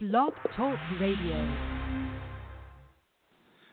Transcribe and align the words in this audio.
Blog 0.00 0.32
Talk 0.56 0.78
Radio. 1.00 1.56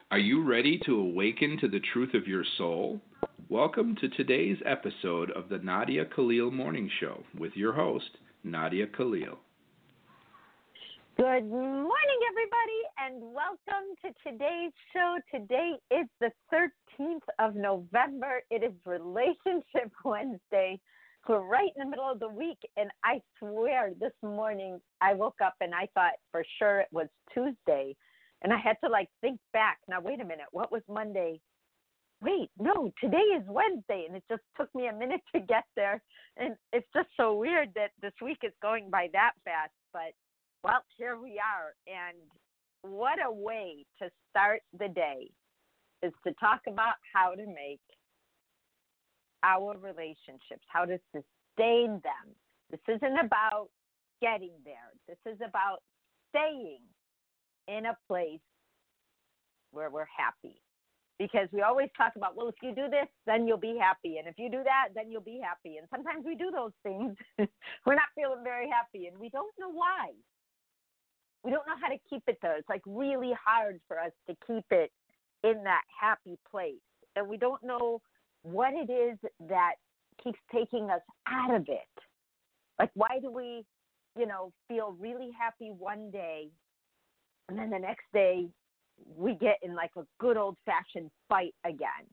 Are 0.09 0.17
you 0.17 0.43
ready 0.43 0.79
to 0.87 1.00
awaken 1.00 1.55
to 1.61 1.67
the 1.67 1.79
truth 1.93 2.16
of 2.16 2.25
your 2.25 2.43
soul? 2.58 3.00
Welcome 3.48 3.95
to 4.01 4.09
today's 4.09 4.58
episode 4.66 5.30
of 5.30 5.50
the 5.50 5.59
Nadia 5.59 6.03
Khalil 6.06 6.50
Morning 6.50 6.90
Show 7.00 7.24
with 7.38 7.51
your 7.56 7.74
host, 7.74 8.09
Nadia 8.43 8.88
Khalil. 8.88 9.38
Good 11.15 11.45
morning, 11.45 12.19
everybody, 12.31 12.81
and 13.05 13.21
welcome 13.31 13.93
to 14.01 14.09
today's 14.27 14.73
show. 14.93 15.17
Today 15.31 15.73
is 15.91 16.07
the 16.19 16.31
13th 16.51 17.19
of 17.37 17.53
November. 17.55 18.41
It 18.49 18.63
is 18.63 18.73
Relationship 18.87 19.91
Wednesday. 20.03 20.79
We're 21.27 21.39
right 21.39 21.71
in 21.75 21.83
the 21.83 21.89
middle 21.89 22.09
of 22.09 22.19
the 22.19 22.29
week, 22.29 22.59
and 22.77 22.91
I 23.03 23.19
swear 23.39 23.91
this 23.99 24.13
morning 24.21 24.79
I 25.01 25.15
woke 25.15 25.41
up 25.43 25.55
and 25.59 25.73
I 25.73 25.87
thought 25.95 26.13
for 26.31 26.45
sure 26.59 26.81
it 26.81 26.88
was 26.91 27.07
Tuesday. 27.33 27.95
And 28.43 28.53
I 28.53 28.57
had 28.57 28.75
to 28.83 28.91
like 28.91 29.09
think 29.21 29.39
back. 29.52 29.80
Now, 29.88 30.02
wait 30.02 30.21
a 30.21 30.25
minute, 30.25 30.45
what 30.52 30.71
was 30.71 30.83
Monday? 30.88 31.41
Wait, 32.21 32.52
no, 32.59 32.93
today 33.02 33.17
is 33.17 33.43
Wednesday. 33.47 34.05
And 34.07 34.16
it 34.16 34.23
just 34.30 34.43
took 34.55 34.73
me 34.75 34.88
a 34.88 34.93
minute 34.93 35.21
to 35.33 35.41
get 35.41 35.63
there. 35.75 35.99
And 36.38 36.55
it's 36.71 36.88
just 36.93 37.09
so 37.17 37.33
weird 37.33 37.69
that 37.73 37.91
this 38.03 38.13
week 38.21 38.39
is 38.44 38.53
going 38.61 38.91
by 38.91 39.07
that 39.13 39.31
fast. 39.44 39.71
But 39.94 40.13
well, 40.63 40.83
here 40.95 41.17
we 41.19 41.39
are. 41.39 41.73
And 41.88 42.17
what 42.83 43.17
a 43.25 43.31
way 43.31 43.85
to 43.99 44.09
start 44.30 44.61
the 44.77 44.89
day 44.89 45.31
is 46.03 46.13
to 46.27 46.33
talk 46.33 46.61
about 46.67 46.95
how 47.13 47.31
to 47.31 47.45
make 47.47 47.81
our 49.45 49.77
relationships, 49.77 50.66
how 50.67 50.85
to 50.85 50.98
sustain 51.13 52.02
them. 52.02 52.34
This 52.72 52.81
isn't 52.88 53.20
about 53.20 53.70
getting 54.22 54.53
there, 54.66 54.91
this 55.08 55.22
is 55.31 55.40
about 55.48 55.80
staying 56.30 56.81
in 57.67 57.86
a 57.86 57.98
place 58.08 58.41
where 59.72 59.89
we're 59.89 60.09
happy. 60.17 60.61
Because 61.17 61.47
we 61.53 61.61
always 61.61 61.88
talk 61.95 62.11
about, 62.17 62.36
well, 62.36 62.50
if 62.50 62.56
you 62.61 62.75
do 62.75 62.89
this, 62.89 63.08
then 63.25 63.47
you'll 63.47 63.58
be 63.58 63.78
happy. 63.80 64.17
And 64.17 64.28
if 64.28 64.36
you 64.38 64.50
do 64.50 64.64
that, 64.66 64.89
then 64.94 65.09
you'll 65.09 65.22
be 65.22 65.39
happy. 65.42 65.78
And 65.78 65.88
sometimes 65.89 66.25
we 66.25 66.36
do 66.36 66.52
those 66.52 66.73
things. 66.84 67.16
we're 67.86 67.95
not 67.95 68.12
feeling 68.16 68.44
very 68.44 68.67
happy 68.67 69.08
and 69.08 69.17
we 69.17 69.30
don't 69.30 69.53
know 69.58 69.72
why. 69.72 70.12
We 71.44 71.52
don't 71.52 71.66
know 71.67 71.80
how 71.80 71.88
to 71.88 71.97
keep 72.09 72.23
it 72.28 72.39
though. 72.41 72.56
It's 72.58 72.67
like 72.67 72.81
really 72.86 73.31
hard 73.45 73.80
for 73.88 73.97
us 73.97 74.12
to 74.28 74.36
keep 74.45 74.66
it 74.72 74.91
in 75.44 75.64
that 75.64 75.84
happy 75.88 76.38
place. 76.52 76.84
And 77.16 77.30
we 77.30 77.38
don't 77.38 77.64
know 77.64 78.02
what 78.45 78.73
it 78.73 78.91
is 78.91 79.17
that 79.49 79.73
keeps 80.23 80.39
taking 80.53 80.91
us 80.91 81.01
out 81.27 81.53
of 81.53 81.63
it. 81.67 82.03
Like, 82.79 82.91
why 82.93 83.19
do 83.19 83.31
we, 83.31 83.65
you 84.17 84.27
know, 84.27 84.51
feel 84.67 84.95
really 84.99 85.31
happy 85.38 85.71
one 85.71 86.11
day 86.11 86.49
and 87.49 87.57
then 87.57 87.69
the 87.69 87.79
next 87.79 88.05
day 88.13 88.47
we 89.17 89.33
get 89.35 89.57
in 89.63 89.75
like 89.75 89.91
a 89.97 90.03
good 90.19 90.38
old 90.38 90.57
fashioned 90.66 91.09
fight 91.27 91.55
again? 91.66 92.05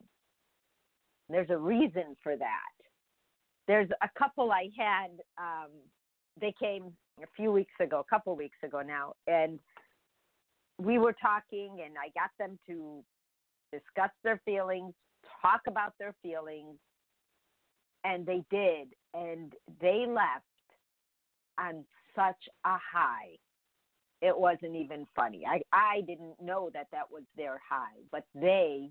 There's 1.28 1.50
a 1.50 1.56
reason 1.56 2.16
for 2.22 2.36
that. 2.36 2.74
There's 3.68 3.88
a 4.02 4.08
couple 4.18 4.50
I 4.52 4.70
had, 4.76 5.10
um, 5.38 5.70
they 6.40 6.54
came 6.58 6.92
a 7.22 7.26
few 7.36 7.52
weeks 7.52 7.72
ago, 7.80 8.00
a 8.00 8.14
couple 8.14 8.34
weeks 8.36 8.56
ago 8.64 8.80
now, 8.80 9.12
and 9.26 9.60
we 10.78 10.98
were 10.98 11.14
talking, 11.20 11.78
and 11.84 11.94
I 11.96 12.08
got 12.18 12.30
them 12.38 12.58
to 12.66 13.04
discuss 13.70 14.10
their 14.24 14.40
feelings, 14.44 14.94
talk 15.42 15.62
about 15.66 15.92
their 15.98 16.14
feelings, 16.22 16.78
and 18.04 18.24
they 18.24 18.42
did, 18.50 18.88
and 19.12 19.52
they 19.80 20.06
left 20.08 20.44
on 21.58 21.84
such 22.16 22.48
a 22.64 22.76
high. 22.76 23.36
It 24.20 24.38
wasn't 24.38 24.76
even 24.76 25.06
funny. 25.16 25.44
I 25.46 25.60
I 25.72 26.02
didn't 26.02 26.40
know 26.40 26.70
that 26.72 26.86
that 26.92 27.10
was 27.10 27.24
their 27.36 27.60
high, 27.68 28.00
but 28.10 28.24
they 28.34 28.90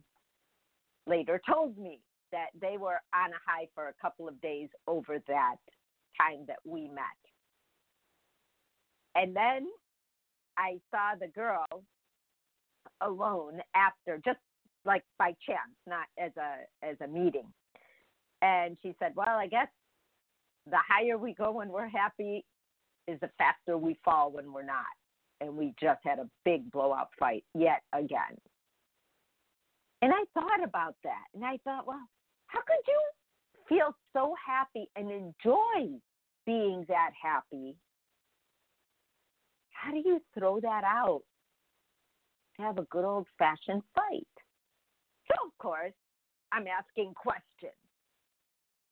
later 1.07 1.41
told 1.49 1.77
me 1.77 1.99
that 2.31 2.47
they 2.59 2.77
were 2.77 2.99
on 3.13 3.31
a 3.31 3.41
high 3.45 3.67
for 3.73 3.87
a 3.87 3.93
couple 4.01 4.27
of 4.27 4.39
days 4.41 4.69
over 4.87 5.19
that 5.27 5.55
time 6.19 6.45
that 6.47 6.59
we 6.65 6.87
met. 6.87 7.03
And 9.15 9.35
then 9.35 9.67
I 10.57 10.79
saw 10.91 11.15
the 11.19 11.27
girl 11.27 11.65
alone 13.01 13.61
after 13.75 14.21
just 14.23 14.39
like 14.85 15.03
by 15.17 15.35
chance, 15.45 15.75
not 15.87 16.07
as 16.17 16.31
a 16.37 16.85
as 16.85 16.97
a 17.01 17.07
meeting. 17.07 17.47
And 18.41 18.77
she 18.81 18.95
said, 18.99 19.13
"Well, 19.15 19.37
I 19.37 19.47
guess 19.47 19.67
the 20.69 20.79
higher 20.87 21.17
we 21.17 21.33
go 21.33 21.51
when 21.51 21.69
we're 21.69 21.87
happy 21.87 22.45
is 23.07 23.19
the 23.19 23.29
faster 23.37 23.77
we 23.77 23.99
fall 24.03 24.31
when 24.31 24.51
we're 24.51 24.63
not." 24.63 24.85
And 25.39 25.57
we 25.57 25.73
just 25.81 25.99
had 26.03 26.19
a 26.19 26.29
big 26.45 26.71
blowout 26.71 27.09
fight 27.19 27.43
yet 27.55 27.81
again. 27.93 28.37
And 30.03 30.13
I 30.13 30.23
thought 30.33 30.63
about 30.63 30.95
that, 31.03 31.25
and 31.33 31.45
I 31.45 31.57
thought, 31.63 31.85
well, 31.85 32.07
how 32.47 32.59
could 32.61 32.87
you 32.87 33.01
feel 33.69 33.95
so 34.13 34.35
happy 34.45 34.89
and 34.95 35.11
enjoy 35.11 35.99
being 36.45 36.85
that 36.87 37.11
happy? 37.21 37.75
How 39.69 39.91
do 39.91 39.97
you 39.97 40.21
throw 40.33 40.59
that 40.59 40.83
out 40.83 41.23
have 42.61 42.77
a 42.77 42.83
good 42.83 43.05
old 43.05 43.27
fashioned 43.37 43.81
fight? 43.95 44.27
So, 45.31 45.47
of 45.47 45.57
course, 45.57 45.93
I'm 46.51 46.65
asking 46.67 47.13
questions. 47.13 47.73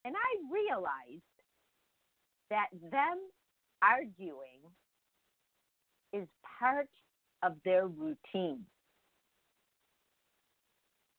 And 0.05 0.15
I 0.15 0.29
realized 0.51 1.21
that 2.49 2.67
them 2.91 3.19
arguing 3.81 4.59
is 6.13 6.27
part 6.59 6.89
of 7.43 7.53
their 7.65 7.87
routine. 7.87 8.65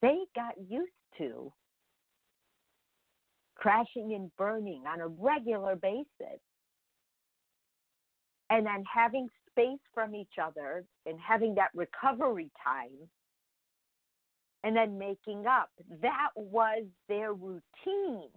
They 0.01 0.17
got 0.35 0.55
used 0.67 0.91
to 1.19 1.51
crashing 3.55 4.13
and 4.15 4.35
burning 4.37 4.83
on 4.87 5.01
a 5.01 5.07
regular 5.07 5.75
basis. 5.75 6.39
And 8.49 8.65
then 8.65 8.83
having 8.91 9.29
space 9.49 9.79
from 9.93 10.15
each 10.15 10.33
other 10.41 10.83
and 11.05 11.17
having 11.19 11.55
that 11.55 11.69
recovery 11.73 12.49
time 12.63 13.07
and 14.63 14.75
then 14.75 14.97
making 14.97 15.45
up. 15.47 15.69
That 16.01 16.29
was 16.35 16.83
their 17.07 17.33
routine. 17.33 18.29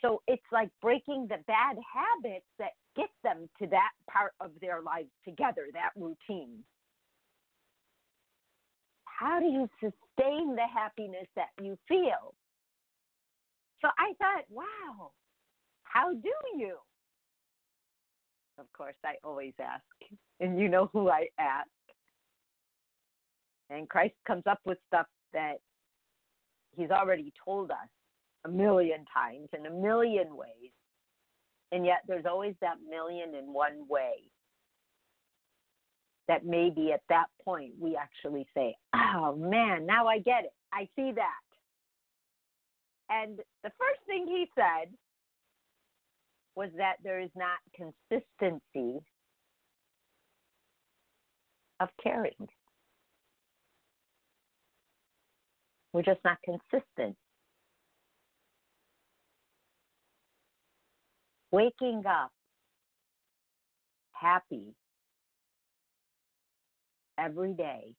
So 0.00 0.22
it's 0.28 0.42
like 0.52 0.70
breaking 0.80 1.26
the 1.28 1.38
bad 1.46 1.76
habits 1.92 2.46
that 2.58 2.72
get 2.96 3.10
them 3.24 3.48
to 3.60 3.66
that 3.68 3.90
part 4.10 4.32
of 4.40 4.50
their 4.60 4.80
lives 4.80 5.10
together, 5.24 5.66
that 5.72 5.90
routine. 5.96 6.62
How 9.04 9.40
do 9.40 9.46
you 9.46 9.68
sustain 9.80 10.54
the 10.54 10.66
happiness 10.72 11.26
that 11.34 11.48
you 11.60 11.76
feel? 11.88 12.34
So 13.80 13.88
I 13.98 14.12
thought, 14.18 14.44
wow, 14.48 15.10
how 15.82 16.12
do 16.12 16.32
you? 16.56 16.76
Of 18.58 18.66
course, 18.72 18.96
I 19.04 19.14
always 19.24 19.54
ask, 19.60 19.82
and 20.40 20.58
you 20.58 20.68
know 20.68 20.90
who 20.92 21.08
I 21.10 21.26
ask. 21.38 21.68
And 23.70 23.88
Christ 23.88 24.14
comes 24.26 24.44
up 24.48 24.60
with 24.64 24.78
stuff 24.86 25.06
that 25.32 25.56
he's 26.76 26.90
already 26.90 27.32
told 27.44 27.70
us 27.70 27.88
a 28.44 28.48
million 28.48 29.04
times 29.12 29.48
in 29.56 29.66
a 29.66 29.70
million 29.70 30.36
ways. 30.36 30.72
And 31.70 31.84
yet 31.84 31.98
there's 32.06 32.24
always 32.24 32.54
that 32.60 32.76
million 32.88 33.34
and 33.34 33.52
one 33.52 33.86
way 33.88 34.30
that 36.28 36.44
maybe 36.44 36.92
at 36.92 37.02
that 37.08 37.26
point 37.44 37.72
we 37.78 37.96
actually 37.96 38.46
say, 38.54 38.74
oh 38.94 39.34
man, 39.36 39.86
now 39.86 40.06
I 40.06 40.18
get 40.18 40.44
it. 40.44 40.52
I 40.72 40.88
see 40.96 41.12
that. 41.12 41.48
And 43.10 43.38
the 43.64 43.70
first 43.78 44.00
thing 44.06 44.26
he 44.26 44.46
said 44.54 44.92
was 46.54 46.70
that 46.76 46.96
there 47.02 47.20
is 47.20 47.30
not 47.34 47.58
consistency 47.74 49.00
of 51.80 51.88
caring. 52.02 52.48
We're 55.98 56.14
just 56.14 56.24
not 56.24 56.38
consistent. 56.44 57.16
Waking 61.50 62.04
up 62.06 62.30
happy 64.12 64.76
every 67.18 67.52
day 67.52 67.94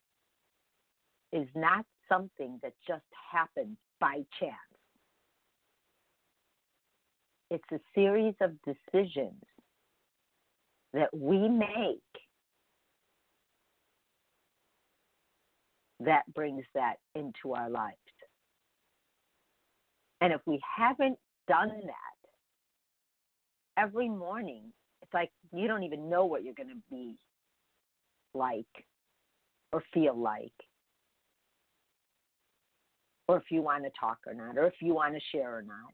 is 1.33 1.49
not 1.53 1.85
something 2.07 2.57
that 2.63 2.71
just 2.87 3.03
happens 3.33 3.75
by 3.99 4.23
chance. 4.39 4.55
It's 7.51 7.69
a 7.73 7.81
series 7.93 8.35
of 8.39 8.51
decisions 8.61 9.43
that 10.93 11.09
we 11.13 11.49
make 11.49 11.99
that 16.01 16.23
brings 16.33 16.63
that 16.75 16.95
into 17.15 17.53
our 17.53 17.69
lives. 17.69 17.97
And 20.21 20.33
if 20.33 20.41
we 20.45 20.59
haven't 20.77 21.17
done 21.47 21.69
that 21.69 22.29
every 23.81 24.09
morning, 24.09 24.71
it's 25.01 25.13
like 25.13 25.31
you 25.53 25.67
don't 25.67 25.83
even 25.83 26.09
know 26.09 26.25
what 26.25 26.43
you're 26.43 26.53
going 26.53 26.69
to 26.69 26.75
be 26.91 27.17
like 28.33 28.65
or 29.71 29.83
feel 29.93 30.17
like 30.17 30.51
or 33.27 33.37
if 33.37 33.43
you 33.51 33.61
want 33.61 33.83
to 33.83 33.89
talk 33.99 34.17
or 34.25 34.33
not 34.33 34.57
or 34.57 34.65
if 34.65 34.73
you 34.81 34.93
want 34.93 35.13
to 35.13 35.19
share 35.31 35.55
or 35.57 35.61
not 35.61 35.93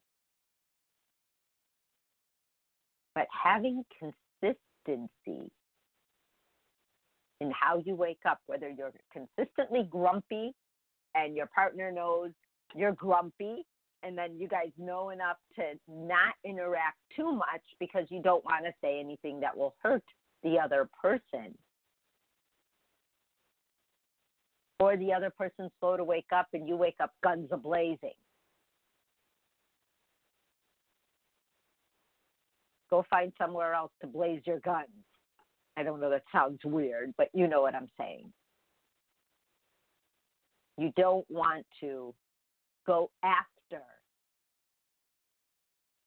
but 3.13 3.25
having 3.31 3.83
consistency 3.99 5.51
in 7.45 7.51
how 7.51 7.81
you 7.85 7.95
wake 7.95 8.19
up 8.27 8.39
whether 8.47 8.69
you're 8.69 8.91
consistently 9.11 9.87
grumpy 9.89 10.53
and 11.13 11.35
your 11.35 11.47
partner 11.47 11.91
knows 11.91 12.31
you're 12.75 12.93
grumpy 12.93 13.65
and 14.03 14.17
then 14.17 14.37
you 14.37 14.47
guys 14.47 14.69
know 14.77 15.09
enough 15.09 15.37
to 15.55 15.63
not 15.89 16.33
interact 16.43 16.97
too 17.15 17.31
much 17.31 17.63
because 17.79 18.05
you 18.09 18.21
don't 18.21 18.45
want 18.45 18.63
to 18.65 18.71
say 18.81 18.99
anything 18.99 19.39
that 19.39 19.57
will 19.57 19.73
hurt 19.81 20.03
the 20.43 20.59
other 20.59 20.87
person. 21.01 21.55
Or 24.79 24.95
the 24.97 25.13
other 25.13 25.31
person's 25.35 25.71
slow 25.79 25.97
to 25.97 26.03
wake 26.03 26.27
up 26.35 26.47
and 26.53 26.67
you 26.67 26.75
wake 26.75 26.97
up 27.01 27.13
guns 27.23 27.47
a 27.51 27.57
blazing. 27.57 28.13
Go 32.91 33.03
find 33.09 33.31
somewhere 33.39 33.73
else 33.73 33.91
to 34.01 34.07
blaze 34.07 34.41
your 34.45 34.59
guns. 34.59 34.89
I 35.77 35.83
don't 35.83 35.99
know, 35.99 36.09
that 36.09 36.23
sounds 36.31 36.59
weird, 36.63 37.13
but 37.17 37.29
you 37.33 37.47
know 37.47 37.61
what 37.61 37.75
I'm 37.75 37.89
saying. 37.99 38.31
You 40.77 40.91
don't 40.95 41.25
want 41.29 41.65
to 41.81 42.13
go 42.85 43.11
after 43.23 43.81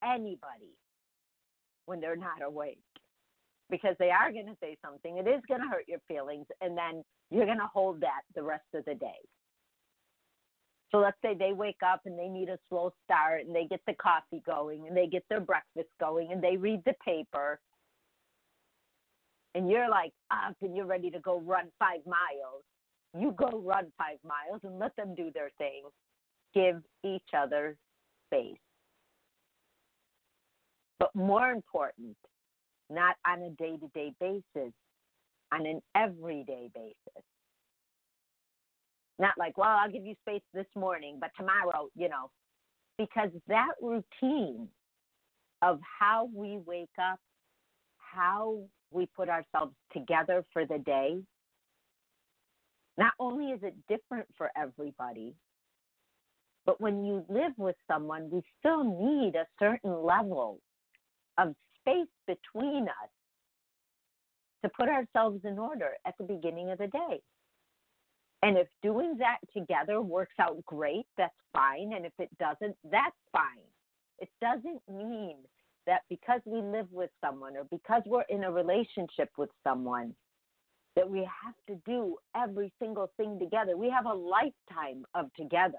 anybody 0.04 0.76
when 1.86 2.00
they're 2.00 2.16
not 2.16 2.42
awake 2.42 2.78
because 3.70 3.96
they 3.98 4.10
are 4.10 4.32
going 4.32 4.46
to 4.46 4.56
say 4.60 4.76
something. 4.84 5.18
It 5.18 5.28
is 5.28 5.42
going 5.48 5.60
to 5.60 5.68
hurt 5.68 5.84
your 5.88 6.00
feelings, 6.08 6.46
and 6.60 6.76
then 6.76 7.02
you're 7.30 7.46
going 7.46 7.58
to 7.58 7.70
hold 7.72 8.00
that 8.00 8.22
the 8.34 8.42
rest 8.42 8.64
of 8.74 8.84
the 8.84 8.94
day. 8.94 9.20
So 10.90 10.98
let's 10.98 11.18
say 11.22 11.34
they 11.38 11.52
wake 11.52 11.80
up 11.84 12.00
and 12.06 12.18
they 12.18 12.28
need 12.28 12.48
a 12.48 12.58
slow 12.68 12.92
start 13.04 13.42
and 13.44 13.54
they 13.54 13.66
get 13.66 13.80
the 13.86 13.92
coffee 13.94 14.42
going 14.46 14.86
and 14.86 14.96
they 14.96 15.06
get 15.06 15.22
their 15.28 15.40
breakfast 15.40 15.90
going 16.00 16.32
and 16.32 16.42
they 16.42 16.56
read 16.56 16.80
the 16.86 16.94
paper. 17.04 17.60
And 19.58 19.68
you're 19.68 19.90
like 19.90 20.12
up 20.30 20.54
and 20.62 20.76
you're 20.76 20.86
ready 20.86 21.10
to 21.10 21.18
go 21.18 21.40
run 21.40 21.64
five 21.80 21.98
miles. 22.06 22.62
You 23.18 23.34
go 23.36 23.58
run 23.58 23.90
five 23.98 24.18
miles 24.24 24.60
and 24.62 24.78
let 24.78 24.94
them 24.94 25.16
do 25.16 25.32
their 25.34 25.50
thing. 25.58 25.82
Give 26.54 26.80
each 27.04 27.34
other 27.36 27.76
space. 28.26 28.54
But 31.00 31.12
more 31.12 31.50
important, 31.50 32.16
not 32.88 33.16
on 33.26 33.42
a 33.42 33.50
day 33.50 33.76
to 33.78 33.88
day 33.94 34.12
basis, 34.20 34.72
on 35.52 35.66
an 35.66 35.80
everyday 35.96 36.70
basis. 36.72 37.24
Not 39.18 39.32
like, 39.38 39.58
well, 39.58 39.76
I'll 39.82 39.90
give 39.90 40.06
you 40.06 40.14
space 40.20 40.42
this 40.54 40.66
morning, 40.76 41.18
but 41.20 41.30
tomorrow, 41.36 41.88
you 41.96 42.08
know, 42.08 42.30
because 42.96 43.30
that 43.48 43.72
routine 43.82 44.68
of 45.62 45.80
how 45.98 46.30
we 46.32 46.60
wake 46.64 46.88
up, 47.02 47.18
how 47.96 48.60
we 48.90 49.06
put 49.06 49.28
ourselves 49.28 49.74
together 49.92 50.44
for 50.52 50.66
the 50.66 50.78
day, 50.78 51.18
not 52.96 53.12
only 53.20 53.52
is 53.52 53.60
it 53.62 53.74
different 53.88 54.26
for 54.36 54.50
everybody, 54.56 55.34
but 56.66 56.80
when 56.80 57.04
you 57.04 57.24
live 57.28 57.52
with 57.56 57.76
someone, 57.90 58.28
we 58.30 58.42
still 58.58 58.84
need 58.84 59.34
a 59.36 59.46
certain 59.58 60.02
level 60.04 60.60
of 61.38 61.54
space 61.80 62.08
between 62.26 62.84
us 62.88 63.10
to 64.62 64.70
put 64.70 64.88
ourselves 64.88 65.40
in 65.44 65.58
order 65.58 65.92
at 66.06 66.14
the 66.18 66.24
beginning 66.24 66.70
of 66.70 66.78
the 66.78 66.88
day. 66.88 67.20
And 68.42 68.56
if 68.56 68.68
doing 68.82 69.16
that 69.18 69.38
together 69.56 70.00
works 70.00 70.34
out 70.40 70.64
great, 70.66 71.06
that's 71.16 71.32
fine. 71.52 71.92
And 71.94 72.04
if 72.04 72.12
it 72.18 72.28
doesn't, 72.38 72.76
that's 72.84 73.16
fine. 73.32 73.64
It 74.18 74.28
doesn't 74.40 74.82
mean 74.88 75.36
that 75.88 76.02
because 76.10 76.40
we 76.44 76.60
live 76.60 76.86
with 76.92 77.10
someone 77.24 77.56
or 77.56 77.64
because 77.70 78.02
we're 78.06 78.24
in 78.28 78.44
a 78.44 78.52
relationship 78.52 79.30
with 79.38 79.48
someone, 79.64 80.14
that 80.96 81.08
we 81.08 81.20
have 81.20 81.54
to 81.66 81.80
do 81.86 82.16
every 82.36 82.72
single 82.78 83.10
thing 83.16 83.38
together. 83.38 83.76
We 83.76 83.90
have 83.90 84.04
a 84.04 84.14
lifetime 84.14 85.04
of 85.14 85.32
together. 85.34 85.78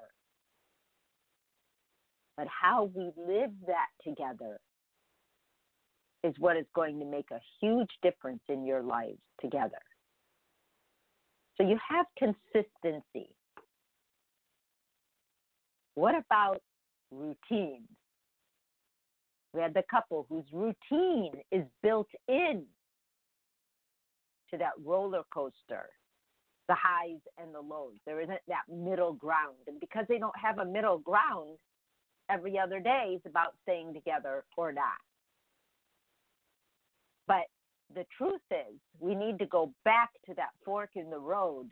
But 2.36 2.48
how 2.48 2.90
we 2.96 3.12
live 3.18 3.52
that 3.68 3.90
together 4.04 4.60
is 6.24 6.34
what 6.40 6.58
is 6.58 6.66
going 6.74 7.00
to 7.00 7.06
make 7.06 7.30
a 7.32 7.40
huge 7.62 7.92
difference 8.02 8.42
in 8.50 8.66
your 8.66 8.82
lives 8.82 9.20
together. 9.40 9.78
So 11.56 11.68
you 11.68 11.78
have 11.88 12.06
consistency. 12.18 13.30
What 15.94 16.16
about 16.16 16.62
routines? 17.12 17.88
We 19.60 19.64
had 19.64 19.74
the 19.74 19.84
couple 19.92 20.26
whose 20.30 20.46
routine 20.54 21.34
is 21.52 21.66
built 21.84 22.08
in 22.30 22.64
to 24.50 24.58
that 24.58 24.72
roller 24.82 25.24
coaster, 25.34 25.90
the 26.70 26.76
highs 26.76 27.20
and 27.38 27.54
the 27.54 27.60
lows. 27.60 27.98
There 28.06 28.22
isn't 28.22 28.40
that 28.48 28.74
middle 28.74 29.12
ground. 29.12 29.58
And 29.68 29.78
because 29.82 30.06
they 30.08 30.18
don't 30.18 30.38
have 30.42 30.60
a 30.60 30.66
middle 30.66 31.00
ground, 31.00 31.58
every 32.30 32.58
other 32.58 32.80
day 32.80 33.16
is 33.18 33.22
about 33.26 33.54
staying 33.64 33.94
together 33.94 34.46
or 34.56 34.72
not. 34.72 35.02
But 37.28 37.48
the 37.94 38.06
truth 38.18 38.40
is, 38.50 38.80
we 39.02 39.14
need 39.14 39.40
to 39.40 39.46
go 39.46 39.74
back 39.84 40.12
to 40.28 40.34
that 40.36 40.52
fork 40.64 40.92
in 40.96 41.10
the 41.10 41.20
road 41.20 41.70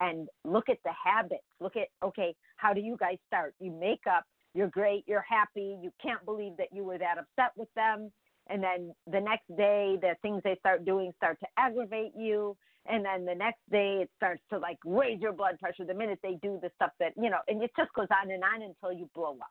and 0.00 0.26
look 0.44 0.68
at 0.68 0.78
the 0.84 0.90
habits. 1.04 1.44
Look 1.60 1.76
at, 1.76 1.86
okay, 2.04 2.34
how 2.56 2.72
do 2.72 2.80
you 2.80 2.96
guys 2.98 3.18
start? 3.28 3.54
You 3.60 3.70
make 3.70 4.02
up, 4.12 4.24
you're 4.56 4.70
great, 4.70 5.04
you're 5.06 5.24
happy, 5.28 5.76
you 5.82 5.92
can't 6.02 6.24
believe 6.24 6.56
that 6.56 6.68
you 6.72 6.82
were 6.82 6.98
that 6.98 7.18
upset 7.18 7.52
with 7.56 7.68
them. 7.76 8.10
And 8.48 8.62
then 8.62 8.94
the 9.10 9.20
next 9.20 9.48
day, 9.56 9.98
the 10.00 10.14
things 10.22 10.40
they 10.44 10.56
start 10.60 10.84
doing 10.84 11.12
start 11.16 11.38
to 11.40 11.46
aggravate 11.58 12.12
you. 12.16 12.56
And 12.88 13.04
then 13.04 13.24
the 13.24 13.34
next 13.34 13.60
day, 13.70 13.98
it 14.02 14.10
starts 14.16 14.42
to 14.50 14.58
like 14.58 14.78
raise 14.84 15.20
your 15.20 15.32
blood 15.32 15.58
pressure 15.58 15.84
the 15.84 15.94
minute 15.94 16.20
they 16.22 16.38
do 16.40 16.58
the 16.62 16.70
stuff 16.76 16.92
that, 17.00 17.12
you 17.16 17.28
know, 17.28 17.40
and 17.48 17.62
it 17.62 17.70
just 17.76 17.92
goes 17.92 18.06
on 18.22 18.30
and 18.30 18.42
on 18.42 18.62
until 18.62 18.96
you 18.96 19.10
blow 19.14 19.32
up. 19.32 19.50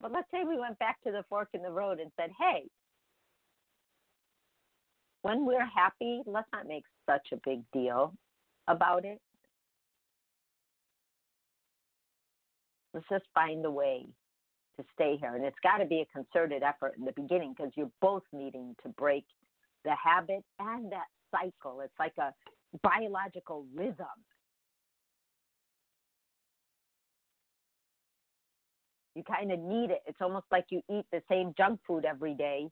But 0.00 0.12
let's 0.12 0.30
say 0.30 0.38
we 0.46 0.58
went 0.58 0.78
back 0.78 1.00
to 1.04 1.12
the 1.12 1.24
fork 1.28 1.48
in 1.54 1.62
the 1.62 1.70
road 1.70 2.00
and 2.00 2.10
said, 2.20 2.30
hey, 2.38 2.64
when 5.22 5.46
we're 5.46 5.66
happy, 5.66 6.22
let's 6.26 6.48
not 6.52 6.66
make 6.66 6.84
such 7.08 7.28
a 7.32 7.36
big 7.44 7.62
deal 7.72 8.14
about 8.66 9.04
it. 9.04 9.20
Let's 12.98 13.22
just 13.22 13.32
find 13.34 13.64
a 13.64 13.70
way 13.70 14.06
to 14.76 14.84
stay 14.92 15.16
here. 15.20 15.36
And 15.36 15.44
it's 15.44 15.56
got 15.62 15.78
to 15.78 15.86
be 15.86 16.00
a 16.00 16.06
concerted 16.06 16.62
effort 16.64 16.94
in 16.98 17.04
the 17.04 17.12
beginning 17.12 17.54
because 17.56 17.72
you're 17.76 17.90
both 18.00 18.24
needing 18.32 18.74
to 18.82 18.88
break 18.90 19.24
the 19.84 19.94
habit 19.94 20.42
and 20.58 20.90
that 20.90 21.06
cycle. 21.30 21.80
It's 21.80 21.94
like 21.98 22.14
a 22.18 22.32
biological 22.82 23.66
rhythm 23.74 24.06
You 29.18 29.24
kind 29.24 29.50
of 29.50 29.58
need 29.58 29.90
it. 29.90 30.00
It's 30.06 30.20
almost 30.20 30.46
like 30.52 30.66
you 30.70 30.80
eat 30.88 31.04
the 31.10 31.20
same 31.28 31.52
junk 31.58 31.80
food 31.84 32.04
every 32.04 32.34
day 32.34 32.68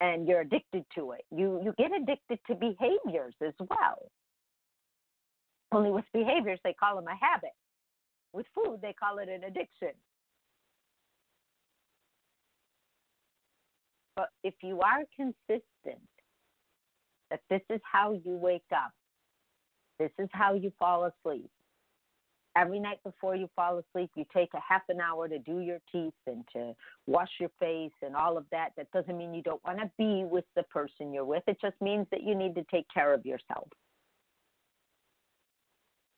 and 0.00 0.28
you're 0.28 0.42
addicted 0.42 0.84
to 0.94 1.12
it. 1.12 1.22
You 1.32 1.60
you 1.64 1.74
get 1.76 1.90
addicted 1.90 2.38
to 2.46 2.54
behaviors 2.54 3.34
as 3.44 3.54
well. 3.58 4.10
Only 5.72 5.90
with 5.90 6.04
behaviors 6.12 6.60
they 6.62 6.74
call 6.74 6.94
them 6.94 7.06
a 7.08 7.16
habit. 7.16 7.50
With 8.34 8.46
food 8.54 8.80
they 8.82 8.92
call 8.92 9.18
it 9.18 9.28
an 9.28 9.44
addiction. 9.44 9.92
But 14.16 14.30
if 14.42 14.54
you 14.62 14.80
are 14.80 15.04
consistent 15.16 16.02
that 17.30 17.40
this 17.48 17.62
is 17.70 17.80
how 17.90 18.12
you 18.12 18.36
wake 18.36 18.62
up, 18.72 18.92
this 19.98 20.10
is 20.18 20.28
how 20.32 20.54
you 20.54 20.72
fall 20.78 21.04
asleep, 21.04 21.50
every 22.56 22.78
night 22.78 22.98
before 23.04 23.36
you 23.36 23.48
fall 23.56 23.78
asleep, 23.78 24.10
you 24.16 24.24
take 24.34 24.50
a 24.54 24.60
half 24.60 24.82
an 24.88 25.00
hour 25.00 25.28
to 25.28 25.38
do 25.38 25.60
your 25.60 25.78
teeth 25.90 26.14
and 26.26 26.44
to 26.52 26.74
wash 27.06 27.30
your 27.40 27.50
face 27.60 27.92
and 28.02 28.14
all 28.14 28.36
of 28.36 28.44
that. 28.50 28.70
That 28.76 28.90
doesn't 28.92 29.16
mean 29.16 29.34
you 29.34 29.42
don't 29.42 29.64
want 29.64 29.78
to 29.78 29.90
be 29.98 30.24
with 30.24 30.44
the 30.56 30.62
person 30.64 31.12
you're 31.12 31.24
with. 31.24 31.42
It 31.46 31.58
just 31.60 31.80
means 31.80 32.06
that 32.10 32.22
you 32.22 32.34
need 32.34 32.54
to 32.56 32.64
take 32.70 32.86
care 32.92 33.14
of 33.14 33.24
yourself. 33.24 33.68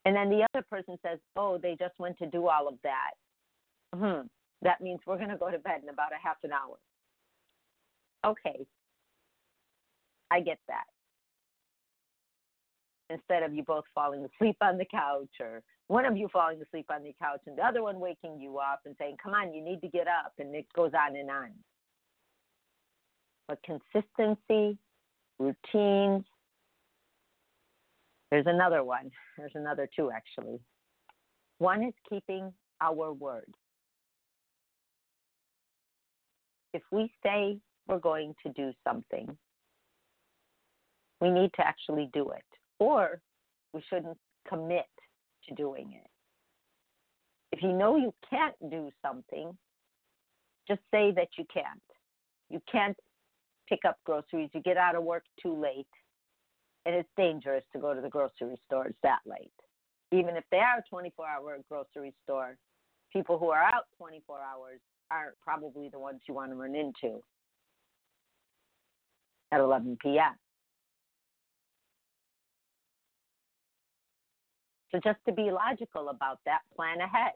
And 0.07 0.15
then 0.15 0.31
the 0.31 0.47
other 0.55 0.65
person 0.71 0.97
says, 1.05 1.19
Oh, 1.37 1.59
they 1.59 1.77
just 1.79 1.99
went 1.99 2.17
to 2.19 2.27
do 2.27 2.47
all 2.47 2.69
of 2.69 2.75
that. 2.85 3.11
Hmm. 3.93 4.29
That 4.63 4.81
means 4.81 5.01
we're 5.05 5.19
going 5.19 5.31
to 5.31 5.37
go 5.37 5.51
to 5.51 5.59
bed 5.59 5.81
in 5.83 5.89
about 5.89 6.13
a 6.13 6.23
half 6.23 6.37
an 6.45 6.53
hour. 6.53 6.77
Okay. 8.25 8.65
I 10.31 10.41
get 10.41 10.59
that. 10.69 10.85
Instead 13.11 13.43
of 13.43 13.53
you 13.53 13.65
both 13.65 13.85
falling 13.95 14.25
asleep 14.25 14.57
on 14.61 14.79
the 14.79 14.85
couch 14.85 15.29
or 15.41 15.63
one 15.89 16.05
of 16.05 16.17
you 16.17 16.29
falling 16.33 16.63
asleep 16.63 16.87
on 16.89 17.03
the 17.03 17.15
couch 17.21 17.41
and 17.47 17.59
the 17.59 17.63
other 17.63 17.83
one 17.83 17.99
waking 17.99 18.41
you 18.41 18.59
up 18.59 18.81
and 18.87 18.95
saying, 19.01 19.17
Come 19.21 19.35
on, 19.35 19.53
you 19.53 19.63
need 19.63 19.81
to 19.81 19.89
get 19.89 20.07
up. 20.07 20.33
And 20.39 20.55
it 20.55 20.67
goes 20.73 20.93
on 20.95 21.17
and 21.17 21.31
on. 21.31 21.51
But 23.49 23.59
consistency, 23.65 24.79
routines, 25.41 26.25
there's 28.31 28.47
another 28.47 28.83
one. 28.83 29.11
There's 29.39 29.53
another 29.55 29.89
two, 29.95 30.11
actually. 30.11 30.59
One 31.59 31.83
is 31.85 31.95
keeping 32.09 32.53
our 32.81 33.13
word. 33.13 33.53
If 36.75 36.83
we 36.91 37.11
say 37.25 37.59
we're 37.87 37.99
going 37.99 38.35
to 38.45 38.53
do 38.53 38.73
something, 38.87 39.37
we 41.21 41.31
need 41.31 41.51
to 41.55 41.67
actually 41.67 42.11
do 42.13 42.31
it, 42.31 42.45
or 42.79 43.21
we 43.73 43.83
shouldn't 43.89 44.19
commit 44.49 44.85
to 45.49 45.55
doing 45.55 45.93
it. 45.95 46.11
If 47.53 47.63
you 47.63 47.73
know 47.73 47.97
you 47.97 48.13
can't 48.29 48.55
do 48.71 48.91
something, 49.01 49.57
just 50.69 50.81
say 50.93 51.13
that 51.13 51.29
you 51.39 51.47
can't. 51.53 51.81
You 52.51 52.61
can't 52.71 52.97
pick 53.69 53.81
up 53.89 53.97
groceries, 54.05 54.51
you 54.53 54.61
get 54.61 54.77
out 54.77 54.95
of 54.95 55.05
work 55.05 55.25
too 55.43 55.59
late, 55.61 55.87
and 56.87 56.95
it's 56.95 57.09
dangerous 57.17 57.65
to 57.73 57.81
go 57.81 57.93
to 57.93 58.01
the 58.01 58.09
grocery 58.09 58.57
stores 58.65 58.95
that 59.03 59.19
late. 59.27 59.51
Even 60.13 60.37
if 60.37 60.45
they 60.53 60.59
are 60.59 60.79
a 60.79 60.83
24 60.89 61.27
hour 61.27 61.59
grocery 61.69 62.15
store, 62.23 62.57
people 63.13 63.39
who 63.39 63.51
are 63.51 63.63
out 63.63 63.85
24 63.99 64.39
hours 64.39 64.81
aren't 65.11 65.35
probably 65.43 65.89
the 65.89 65.99
ones 65.99 66.21
you 66.29 66.35
want 66.35 66.51
to 66.51 66.57
run 66.57 66.77
into 66.77 67.21
at 69.51 69.61
11 69.61 69.99
p.m. 70.01 70.35
So 74.93 75.01
just 75.03 75.19
to 75.27 75.33
be 75.33 75.51
logical 75.51 76.09
about 76.09 76.39
that, 76.47 76.61
plan 76.75 77.01
ahead 77.01 77.33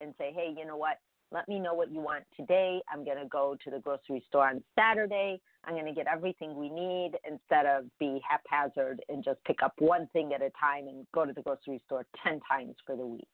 and 0.00 0.12
say, 0.18 0.32
hey, 0.34 0.52
you 0.56 0.66
know 0.66 0.76
what? 0.76 0.98
Let 1.32 1.48
me 1.48 1.60
know 1.60 1.74
what 1.74 1.92
you 1.92 2.00
want 2.00 2.24
today. 2.36 2.80
I'm 2.92 3.04
going 3.04 3.18
to 3.18 3.28
go 3.28 3.56
to 3.64 3.70
the 3.70 3.78
grocery 3.78 4.24
store 4.28 4.48
on 4.48 4.62
Saturday. 4.76 5.40
I'm 5.64 5.74
going 5.74 5.86
to 5.86 5.92
get 5.92 6.06
everything 6.08 6.56
we 6.56 6.68
need 6.68 7.12
instead 7.28 7.66
of 7.66 7.84
be 8.00 8.20
haphazard 8.28 9.00
and 9.08 9.22
just 9.22 9.38
pick 9.44 9.62
up 9.62 9.74
one 9.78 10.08
thing 10.12 10.32
at 10.34 10.42
a 10.42 10.50
time 10.58 10.88
and 10.88 11.06
go 11.14 11.24
to 11.24 11.32
the 11.32 11.42
grocery 11.42 11.80
store 11.86 12.04
10 12.24 12.40
times 12.50 12.74
for 12.84 12.96
the 12.96 13.06
week. 13.06 13.28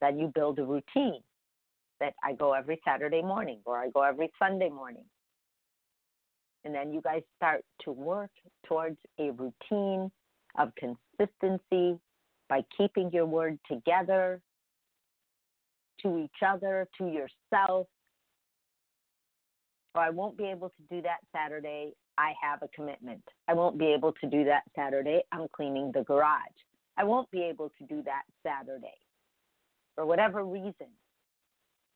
Then 0.00 0.16
you 0.18 0.30
build 0.32 0.60
a 0.60 0.64
routine 0.64 1.22
that 1.98 2.14
I 2.22 2.34
go 2.34 2.52
every 2.52 2.80
Saturday 2.84 3.22
morning 3.22 3.58
or 3.64 3.78
I 3.78 3.90
go 3.90 4.02
every 4.02 4.30
Sunday 4.38 4.68
morning. 4.68 5.04
And 6.64 6.72
then 6.72 6.92
you 6.92 7.00
guys 7.00 7.22
start 7.36 7.64
to 7.84 7.90
work 7.90 8.30
towards 8.66 8.98
a 9.18 9.30
routine 9.30 10.12
of 10.56 10.70
consistency 10.76 11.98
by 12.48 12.62
keeping 12.76 13.10
your 13.10 13.26
word 13.26 13.58
together 13.68 14.40
to 16.02 16.18
each 16.18 16.42
other, 16.46 16.88
to 16.98 17.06
yourself. 17.06 17.86
Or 19.94 20.02
I 20.02 20.10
won't 20.10 20.36
be 20.36 20.44
able 20.44 20.68
to 20.68 20.94
do 20.94 21.02
that 21.02 21.18
Saturday. 21.34 21.92
I 22.18 22.32
have 22.42 22.62
a 22.62 22.68
commitment. 22.68 23.22
I 23.46 23.54
won't 23.54 23.78
be 23.78 23.86
able 23.86 24.12
to 24.20 24.28
do 24.28 24.44
that 24.44 24.62
Saturday. 24.74 25.22
I'm 25.32 25.46
cleaning 25.54 25.92
the 25.92 26.02
garage. 26.02 26.38
I 26.96 27.04
won't 27.04 27.30
be 27.30 27.42
able 27.42 27.70
to 27.78 27.86
do 27.86 28.02
that 28.04 28.22
Saturday 28.42 28.98
for 29.94 30.04
whatever 30.04 30.44
reason. 30.44 30.88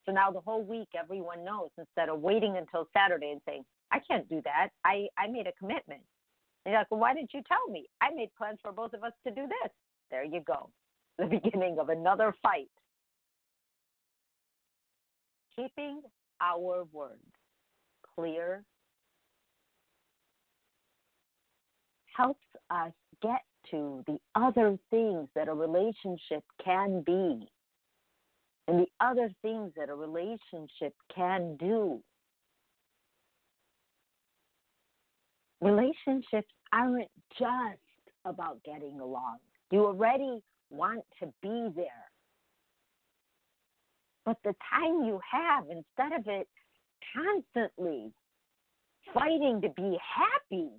So 0.06 0.12
now 0.12 0.30
the 0.30 0.40
whole 0.40 0.64
week, 0.64 0.88
everyone 0.98 1.44
knows 1.44 1.70
instead 1.78 2.08
of 2.08 2.20
waiting 2.20 2.56
until 2.56 2.88
Saturday 2.92 3.30
and 3.30 3.40
saying, 3.46 3.64
I 3.92 3.98
can't 4.00 4.28
do 4.28 4.40
that. 4.44 4.70
I, 4.84 5.06
I 5.18 5.28
made 5.28 5.46
a 5.46 5.52
commitment. 5.52 6.00
And 6.64 6.72
you're 6.72 6.80
like, 6.80 6.90
well, 6.90 7.00
why 7.00 7.14
didn't 7.14 7.34
you 7.34 7.42
tell 7.46 7.72
me? 7.72 7.86
I 8.00 8.10
made 8.14 8.30
plans 8.36 8.58
for 8.62 8.72
both 8.72 8.94
of 8.94 9.04
us 9.04 9.12
to 9.26 9.32
do 9.32 9.42
this. 9.42 9.70
There 10.10 10.24
you 10.24 10.40
go. 10.40 10.70
The 11.18 11.26
beginning 11.42 11.78
of 11.80 11.88
another 11.88 12.34
fight. 12.42 12.70
Keeping 15.56 16.00
our 16.40 16.84
words 16.92 17.20
clear 18.14 18.64
helps 22.16 22.40
us 22.70 22.92
get 23.22 23.42
to 23.70 24.02
the 24.06 24.18
other 24.34 24.78
things 24.90 25.28
that 25.34 25.48
a 25.48 25.54
relationship 25.54 26.42
can 26.64 27.02
be 27.02 27.48
and 28.68 28.78
the 28.78 28.86
other 29.00 29.30
things 29.42 29.72
that 29.76 29.88
a 29.88 29.94
relationship 29.94 30.94
can 31.14 31.56
do. 31.56 32.02
relationships 35.62 36.52
aren't 36.72 37.10
just 37.38 37.78
about 38.24 38.58
getting 38.64 39.00
along. 39.00 39.38
You 39.70 39.86
already 39.86 40.42
want 40.70 41.04
to 41.20 41.26
be 41.40 41.68
there. 41.74 42.11
But 44.24 44.38
the 44.44 44.54
time 44.70 45.04
you 45.04 45.20
have, 45.30 45.64
instead 45.66 46.12
of 46.18 46.26
it 46.26 46.48
constantly 47.14 48.12
fighting 49.12 49.60
to 49.62 49.68
be 49.70 49.98
happy, 49.98 50.70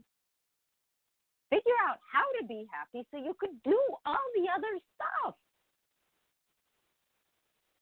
figure 1.49 1.79
out 1.85 1.99
how 2.07 2.23
to 2.39 2.47
be 2.47 2.65
happy 2.71 3.05
so 3.11 3.17
you 3.17 3.35
could 3.37 3.53
do 3.63 3.77
all 4.05 4.25
the 4.33 4.47
other 4.49 4.73
stuff. 4.95 5.35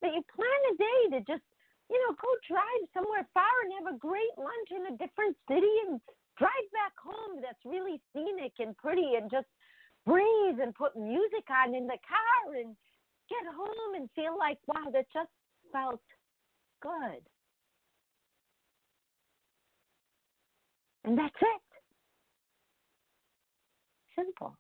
That 0.02 0.18
you 0.18 0.24
plan 0.34 0.62
a 0.74 0.76
day 0.82 1.00
to 1.14 1.20
just, 1.30 1.46
you 1.94 1.98
know, 2.02 2.18
go 2.18 2.30
drive 2.50 2.84
somewhere 2.90 3.28
far 3.38 3.54
and 3.64 3.72
have 3.78 3.94
a 3.94 4.02
great 4.02 4.34
lunch 4.36 4.70
in 4.74 4.90
a 4.90 4.98
different 4.98 5.38
city 5.46 5.72
and 5.86 6.02
drive 6.42 6.68
back 6.74 6.98
home 6.98 7.38
that's 7.38 7.62
really 7.64 8.02
scenic 8.10 8.58
and 8.58 8.76
pretty 8.78 9.14
and 9.14 9.30
just 9.30 9.46
breathe 10.10 10.58
and 10.58 10.74
put 10.74 10.98
music 10.98 11.46
on 11.54 11.76
in 11.78 11.86
the 11.86 12.02
car 12.02 12.58
and 12.58 12.74
get 13.30 13.46
home 13.54 13.94
and 13.96 14.10
feel 14.18 14.34
like, 14.34 14.58
wow, 14.66 14.90
that 14.90 15.06
just 15.14 15.30
felt 15.72 16.02
good. 16.82 17.22
And 21.04 21.18
that's 21.18 21.36
it. 21.42 21.62
Simple. 24.16 24.56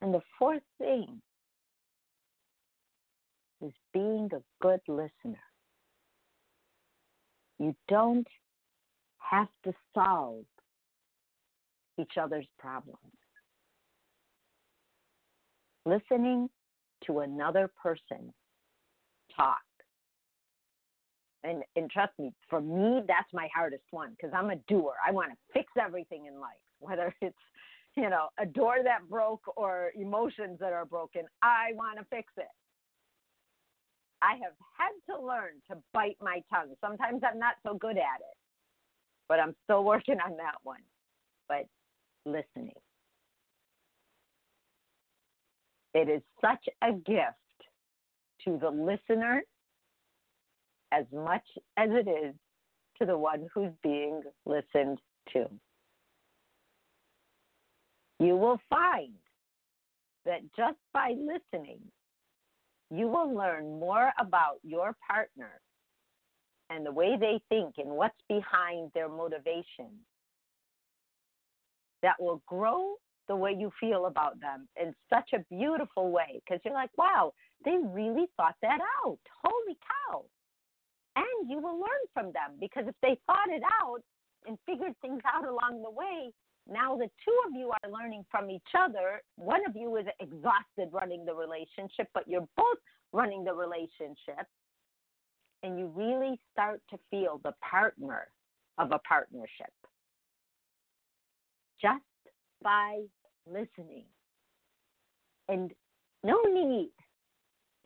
And 0.00 0.14
the 0.14 0.22
fourth 0.38 0.62
thing 0.78 1.20
is 3.60 3.72
being 3.92 4.30
a 4.32 4.42
good 4.62 4.80
listener. 4.86 5.42
You 7.58 7.74
don't 7.88 8.26
have 9.18 9.48
to 9.64 9.72
solve 9.92 10.44
each 11.98 12.12
other's 12.20 12.46
problems. 12.58 13.17
Listening 15.88 16.50
to 17.06 17.20
another 17.20 17.70
person 17.82 18.32
talk. 19.34 19.56
And, 21.44 21.62
and 21.76 21.90
trust 21.90 22.12
me, 22.18 22.32
for 22.50 22.60
me, 22.60 23.00
that's 23.06 23.32
my 23.32 23.48
hardest 23.54 23.84
one 23.90 24.10
because 24.10 24.32
I'm 24.36 24.50
a 24.50 24.56
doer. 24.68 24.94
I 25.06 25.12
want 25.12 25.30
to 25.30 25.36
fix 25.54 25.72
everything 25.80 26.26
in 26.26 26.40
life, 26.40 26.60
whether 26.80 27.14
it's, 27.22 27.36
you 27.96 28.10
know, 28.10 28.28
a 28.38 28.44
door 28.44 28.76
that 28.84 29.08
broke 29.08 29.42
or 29.56 29.92
emotions 29.98 30.58
that 30.60 30.74
are 30.74 30.84
broken. 30.84 31.22
I 31.42 31.72
want 31.74 31.98
to 31.98 32.04
fix 32.10 32.32
it. 32.36 32.48
I 34.20 34.32
have 34.32 34.52
had 34.76 35.14
to 35.14 35.24
learn 35.24 35.52
to 35.70 35.78
bite 35.94 36.18
my 36.20 36.42
tongue. 36.52 36.74
Sometimes 36.82 37.22
I'm 37.26 37.38
not 37.38 37.54
so 37.64 37.74
good 37.74 37.96
at 37.96 38.20
it, 38.20 38.36
but 39.28 39.40
I'm 39.40 39.54
still 39.64 39.84
working 39.92 40.18
on 40.20 40.36
that 40.36 40.56
one. 40.64 40.82
But 41.48 41.66
listening. 42.26 42.74
It 45.98 46.08
is 46.08 46.22
such 46.40 46.64
a 46.80 46.92
gift 46.92 47.34
to 48.44 48.56
the 48.56 48.70
listener 48.70 49.42
as 50.92 51.06
much 51.12 51.42
as 51.76 51.90
it 51.90 52.08
is 52.08 52.36
to 53.00 53.04
the 53.04 53.18
one 53.18 53.48
who's 53.52 53.72
being 53.82 54.22
listened 54.46 55.00
to. 55.32 55.46
You 58.20 58.36
will 58.36 58.60
find 58.70 59.14
that 60.24 60.42
just 60.56 60.78
by 60.94 61.16
listening, 61.18 61.80
you 62.92 63.08
will 63.08 63.34
learn 63.34 63.80
more 63.80 64.12
about 64.20 64.58
your 64.62 64.94
partner 65.04 65.60
and 66.70 66.86
the 66.86 66.92
way 66.92 67.16
they 67.18 67.40
think 67.48 67.74
and 67.78 67.90
what's 67.90 68.22
behind 68.28 68.92
their 68.94 69.08
motivation 69.08 69.90
that 72.02 72.20
will 72.20 72.40
grow 72.46 72.94
the 73.28 73.36
way 73.36 73.54
you 73.56 73.70
feel 73.78 74.06
about 74.06 74.40
them 74.40 74.68
in 74.80 74.94
such 75.08 75.30
a 75.34 75.44
beautiful 75.54 76.10
way 76.10 76.40
because 76.44 76.60
you're 76.64 76.74
like, 76.74 76.90
wow, 76.96 77.32
they 77.64 77.76
really 77.82 78.26
thought 78.36 78.56
that 78.62 78.80
out. 79.04 79.18
Holy 79.44 79.76
cow. 79.86 80.24
And 81.16 81.50
you 81.50 81.60
will 81.60 81.78
learn 81.78 82.04
from 82.14 82.26
them 82.26 82.56
because 82.60 82.84
if 82.86 82.94
they 83.02 83.18
thought 83.26 83.48
it 83.48 83.62
out 83.82 84.00
and 84.46 84.58
figured 84.66 84.94
things 85.02 85.22
out 85.26 85.44
along 85.44 85.82
the 85.82 85.90
way, 85.90 86.32
now 86.70 86.96
the 86.96 87.08
two 87.24 87.36
of 87.46 87.54
you 87.54 87.70
are 87.70 87.90
learning 87.90 88.24
from 88.30 88.50
each 88.50 88.74
other. 88.78 89.22
One 89.36 89.60
of 89.66 89.74
you 89.74 89.96
is 89.96 90.06
exhausted 90.20 90.90
running 90.92 91.24
the 91.24 91.34
relationship, 91.34 92.08
but 92.14 92.28
you're 92.28 92.46
both 92.56 92.78
running 93.12 93.44
the 93.44 93.54
relationship. 93.54 94.46
And 95.62 95.78
you 95.78 95.86
really 95.94 96.38
start 96.52 96.80
to 96.90 96.98
feel 97.10 97.40
the 97.42 97.52
partner 97.68 98.28
of 98.78 98.92
a 98.92 98.98
partnership. 99.00 99.72
Just 101.80 102.02
by 102.62 103.02
listening. 103.52 104.04
And 105.48 105.72
no 106.22 106.40
need 106.42 106.90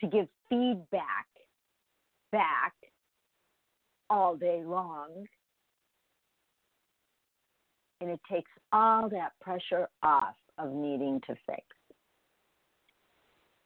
to 0.01 0.07
give 0.07 0.27
feedback 0.49 1.27
back 2.33 2.73
all 4.11 4.37
day 4.37 4.63
long. 4.65 5.27
And 8.01 8.11
it 8.11 8.21
takes 8.31 8.51
all 8.73 9.09
that 9.11 9.33
pressure 9.41 9.89
off 10.03 10.35
of 10.59 10.73
needing 10.73 11.21
to 11.29 11.37
fix. 11.47 11.63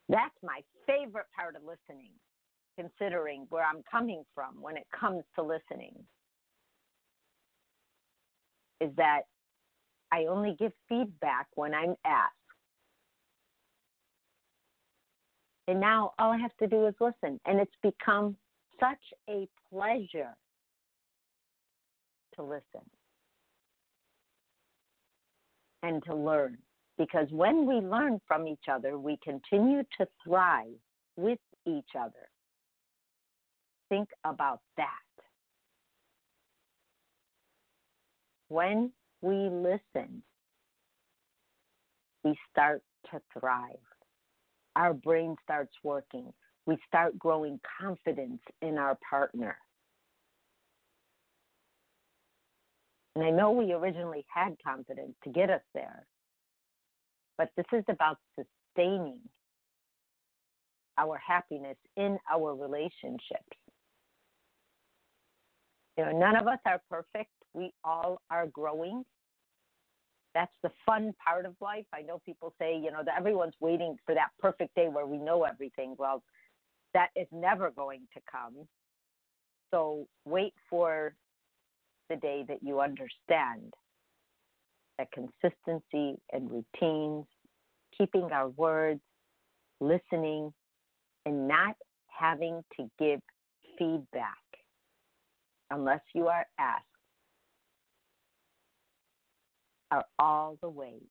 That's 0.09 0.35
my 0.43 0.61
favorite 0.87 1.27
part 1.35 1.57
of 1.57 1.63
listening, 1.63 2.13
considering 2.79 3.47
where 3.49 3.65
I'm 3.65 3.83
coming 3.91 4.25
from 4.35 4.61
when 4.61 4.77
it 4.77 4.87
comes 4.99 5.25
to 5.37 5.43
listening. 5.43 5.95
Is 8.81 8.91
that 8.97 9.23
I 10.13 10.27
only 10.27 10.57
give 10.59 10.73
feedback 10.89 11.47
when 11.55 11.75
I'm 11.75 11.95
asked. 12.05 12.33
And 15.69 15.81
now 15.81 16.13
all 16.19 16.31
I 16.33 16.39
have 16.39 16.57
to 16.59 16.67
do 16.67 16.87
is 16.87 16.95
listen. 17.01 17.41
And 17.45 17.61
it's 17.61 17.75
become 17.83 18.37
such 18.79 19.01
a 19.29 19.49
pleasure 19.71 20.37
to 22.37 22.43
listen 22.43 22.85
and 25.83 26.03
to 26.05 26.15
learn. 26.15 26.59
Because 26.99 27.27
when 27.31 27.67
we 27.67 27.75
learn 27.77 28.21
from 28.27 28.47
each 28.47 28.69
other, 28.71 28.99
we 28.99 29.19
continue 29.23 29.83
to 29.99 30.07
thrive 30.25 30.79
with 31.17 31.39
each 31.67 31.91
other. 31.99 32.31
Think 33.89 34.09
about 34.25 34.61
that. 34.77 34.87
When 38.49 38.93
we 39.23 39.49
listen, 39.51 40.23
we 42.25 42.37
start 42.51 42.83
to 43.11 43.21
thrive. 43.39 43.77
Our 44.75 44.93
brain 44.93 45.37
starts 45.43 45.73
working. 45.83 46.33
We 46.67 46.77
start 46.87 47.19
growing 47.19 47.61
confidence 47.81 48.41
in 48.61 48.77
our 48.79 48.99
partner. 49.09 49.57
And 53.15 53.25
I 53.25 53.31
know 53.31 53.53
we 53.53 53.73
originally 53.73 54.27
had 54.33 54.57
confidence 54.63 55.15
to 55.25 55.31
get 55.31 55.49
us 55.49 55.63
there, 55.73 56.07
but 57.39 57.49
this 57.57 57.65
is 57.73 57.85
about 57.89 58.19
sustaining 58.35 59.21
our 60.99 61.19
happiness 61.27 61.77
in 61.97 62.19
our 62.31 62.55
relationships. 62.55 63.57
You 65.97 66.05
know, 66.05 66.19
none 66.19 66.37
of 66.37 66.47
us 66.47 66.59
are 66.67 66.83
perfect. 66.91 67.31
We 67.57 67.73
all 67.83 68.21
are 68.31 68.47
growing. 68.47 69.03
That's 70.35 70.53
the 70.63 70.71
fun 70.85 71.15
part 71.27 71.47
of 71.47 71.55
life. 71.63 71.87
I 71.95 72.03
know 72.03 72.21
people 72.27 72.53
say, 72.61 72.77
you 72.77 72.93
know, 72.93 73.03
that 73.03 73.15
everyone's 73.19 73.55
waiting 73.61 73.97
for 74.05 74.15
that 74.15 74.29
perfect 74.39 74.75
day 74.75 74.89
where 74.89 75.07
we 75.07 75.17
know 75.17 75.45
everything. 75.45 75.95
Well, 75.99 76.23
that 76.93 77.09
is 77.17 77.27
never 77.33 77.71
going 77.71 78.03
to 78.13 78.21
come. 78.31 78.69
So 79.73 80.07
wait 80.27 80.53
for 80.69 81.15
the 82.11 82.17
day 82.17 82.45
that 82.47 82.59
you 82.63 82.81
understand 82.81 83.73
that 84.99 85.09
consistency 85.13 86.21
and 86.33 86.51
routines, 86.51 87.25
keeping 87.97 88.29
our 88.33 88.49
words, 88.51 89.01
listening, 89.81 90.53
and 91.25 91.49
not 91.49 91.77
having 92.07 92.63
to 92.79 92.91
give 92.99 93.21
feedback 93.79 94.37
unless 95.71 96.01
you 96.15 96.29
are 96.29 96.45
asked 96.59 96.85
are 99.91 100.05
all 100.19 100.59
the 100.61 100.69
ways 100.69 101.03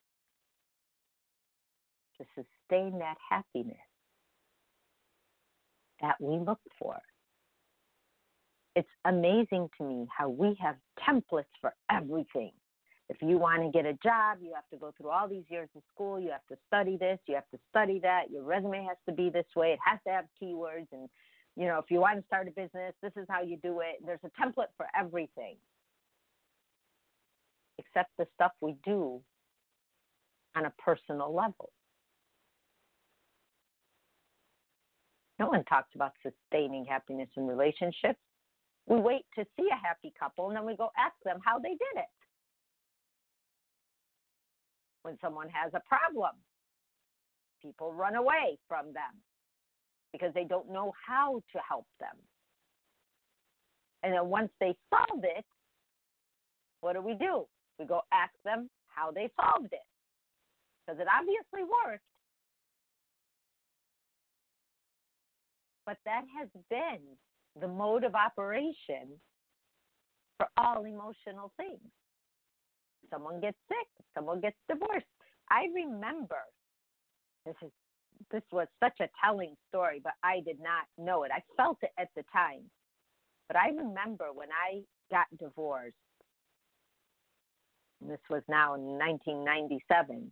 to 2.18 2.26
sustain 2.36 3.00
that 3.00 3.18
happiness 3.30 3.76
that 6.02 6.16
we 6.20 6.38
look 6.38 6.60
for. 6.80 6.98
It's 8.76 8.90
amazing 9.06 9.70
to 9.78 9.84
me 9.84 10.08
how 10.16 10.30
we 10.30 10.58
have 10.62 10.76
templates 11.08 11.46
for 11.62 11.74
everything. 11.90 12.52
If 13.08 13.18
you 13.22 13.38
want 13.38 13.62
to 13.62 13.70
get 13.70 13.86
a 13.86 13.94
job, 14.04 14.40
you 14.42 14.52
have 14.56 14.68
to 14.72 14.78
go 14.78 14.92
through 14.98 15.12
all 15.12 15.30
these 15.30 15.46
years 15.48 15.70
of 15.76 15.84
school. 15.94 16.20
You 16.20 16.32
have 16.32 16.46
to 16.50 16.58
study 16.68 16.98
this. 16.98 17.20
You 17.28 17.36
have 17.36 17.50
to 17.52 17.60
study 17.70 18.00
that. 18.02 18.32
Your 18.32 18.44
resume 18.44 18.84
has 18.84 18.98
to 19.08 19.14
be 19.14 19.30
this 19.30 19.46
way. 19.56 19.74
It 19.74 19.80
has 19.86 20.00
to 20.08 20.12
have 20.12 20.26
keywords. 20.42 20.88
And, 20.92 21.08
you 21.56 21.68
know, 21.68 21.78
if 21.78 21.86
you 21.90 22.00
want 22.00 22.20
to 22.20 22.26
start 22.26 22.48
a 22.48 22.52
business, 22.52 22.94
this 23.02 23.14
is 23.16 23.28
how 23.30 23.44
you 23.44 23.58
do 23.58 23.82
it. 23.82 24.04
There's 24.06 24.20
a 24.24 24.42
template 24.42 24.74
for 24.76 24.88
everything 25.00 25.56
except 27.78 28.12
the 28.18 28.26
stuff 28.36 28.52
we 28.62 28.76
do 28.84 29.22
on 30.56 30.66
a 30.66 30.74
personal 30.84 31.34
level. 31.34 31.72
No 35.40 35.48
one 35.48 35.66
talks 35.66 35.90
about 35.96 36.14
sustaining 36.24 36.86
happiness 36.86 37.28
in 37.36 37.46
relationships. 37.46 38.20
We 38.88 38.98
wait 38.98 39.26
to 39.38 39.46
see 39.58 39.68
a 39.72 39.88
happy 39.88 40.14
couple 40.18 40.48
and 40.48 40.56
then 40.56 40.66
we 40.66 40.78
go 40.78 40.90
ask 40.98 41.16
them 41.26 41.40
how 41.44 41.60
they 41.60 41.70
did 41.70 41.96
it. 41.98 42.06
When 45.02 45.18
someone 45.22 45.50
has 45.50 45.72
a 45.74 45.82
problem, 45.88 46.32
people 47.62 47.94
run 47.94 48.16
away 48.16 48.58
from 48.68 48.88
them 48.94 49.22
because 50.14 50.34
they 50.34 50.46
don't 50.46 50.72
know 50.72 50.94
how 51.06 51.42
to 51.52 51.60
help 51.68 51.86
them. 52.00 52.16
And 54.04 54.14
then 54.14 54.28
once 54.28 54.52
they 54.60 54.76
solve 54.90 55.24
it, 55.24 55.46
what 56.82 56.94
do 56.94 57.02
we 57.02 57.16
do? 57.16 57.46
We 57.80 57.86
go 57.86 58.02
ask 58.12 58.34
them 58.44 58.70
how 58.88 59.12
they 59.12 59.30
solved 59.36 59.74
it 59.74 59.86
because 60.86 61.00
it 61.00 61.08
obviously 61.12 61.64
worked. 61.64 62.04
But 65.86 65.98
that 66.06 66.24
has 66.40 66.50
been 66.70 67.02
the 67.60 67.68
mode 67.68 68.04
of 68.04 68.16
operation 68.16 69.20
for 70.38 70.48
all 70.58 70.86
emotional 70.86 71.52
things. 71.58 71.80
Someone 73.12 73.40
gets 73.40 73.58
sick, 73.68 73.88
someone 74.16 74.42
gets 74.42 74.58
divorced. 74.68 75.06
I 75.52 75.66
remember 75.74 76.42
this 77.46 77.56
is 77.62 77.72
this 78.32 78.42
was 78.52 78.68
such 78.82 79.00
a 79.02 79.10
telling 79.24 79.56
story, 79.70 80.02
but 80.04 80.14
I 80.24 80.40
did 80.46 80.58
not 80.60 80.86
know 80.98 81.24
it. 81.24 81.32
I 81.36 81.44
felt 81.58 81.78
it 81.84 81.92
at 82.00 82.10
the 82.16 82.24
time. 82.34 82.64
But 83.48 83.58
I 83.58 83.70
remember 83.70 84.34
when 84.34 84.48
I 84.52 84.82
got 85.12 85.28
divorced, 85.38 85.96
this 88.10 88.20
was 88.30 88.44
now 88.48 88.76
in 88.76 88.82
1997. 88.82 90.32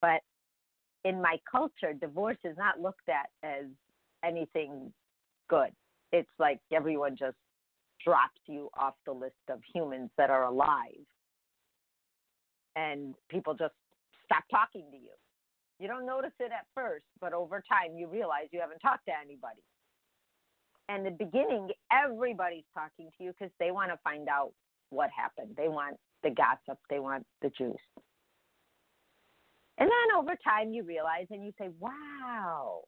But 0.00 0.20
in 1.04 1.20
my 1.20 1.38
culture, 1.50 1.92
divorce 1.98 2.38
is 2.44 2.56
not 2.56 2.80
looked 2.80 3.08
at 3.08 3.30
as 3.42 3.66
anything 4.24 4.92
good. 5.48 5.70
It's 6.12 6.28
like 6.38 6.60
everyone 6.72 7.16
just 7.16 7.36
drops 8.04 8.40
you 8.46 8.68
off 8.78 8.94
the 9.06 9.12
list 9.12 9.34
of 9.50 9.60
humans 9.74 10.10
that 10.18 10.30
are 10.30 10.44
alive. 10.44 11.04
And 12.76 13.14
people 13.28 13.54
just 13.54 13.74
stop 14.24 14.44
talking 14.50 14.84
to 14.90 14.96
you. 14.96 15.10
You 15.78 15.88
don't 15.88 16.06
notice 16.06 16.32
it 16.40 16.52
at 16.52 16.66
first, 16.74 17.04
but 17.20 17.32
over 17.32 17.62
time 17.68 17.96
you 17.96 18.08
realize 18.08 18.48
you 18.52 18.60
haven't 18.60 18.80
talked 18.80 19.06
to 19.06 19.12
anybody. 19.12 19.62
And 20.88 21.06
the 21.06 21.10
beginning, 21.10 21.70
everybody's 21.90 22.64
talking 22.74 23.10
to 23.16 23.24
you 23.24 23.32
because 23.32 23.52
they 23.58 23.70
want 23.70 23.90
to 23.90 23.98
find 24.04 24.28
out 24.28 24.52
what 24.90 25.10
happened. 25.10 25.54
They 25.56 25.68
want 25.68 25.96
the 26.24 26.30
gossip, 26.30 26.78
they 26.90 26.98
want 26.98 27.24
the 27.42 27.50
juice. 27.50 27.76
And 29.78 29.88
then 29.88 30.18
over 30.18 30.36
time 30.42 30.72
you 30.72 30.82
realize 30.84 31.26
and 31.30 31.44
you 31.44 31.52
say, 31.58 31.68
wow, 31.78 32.82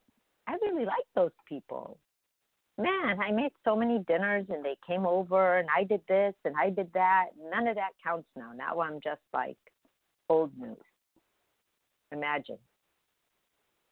I 0.47 0.53
really 0.61 0.85
like 0.85 1.05
those 1.15 1.31
people. 1.47 1.97
Man, 2.77 3.19
I 3.19 3.31
made 3.31 3.51
so 3.65 3.75
many 3.75 4.03
dinners 4.07 4.45
and 4.49 4.63
they 4.63 4.77
came 4.85 5.05
over 5.05 5.57
and 5.57 5.67
I 5.75 5.83
did 5.83 6.01
this 6.07 6.33
and 6.45 6.55
I 6.55 6.69
did 6.69 6.89
that. 6.93 7.27
None 7.51 7.67
of 7.67 7.75
that 7.75 7.91
counts 8.03 8.27
now. 8.35 8.51
Now 8.55 8.81
I'm 8.81 8.99
just 9.03 9.21
like 9.33 9.57
old 10.29 10.51
news. 10.57 10.77
Imagine. 12.11 12.59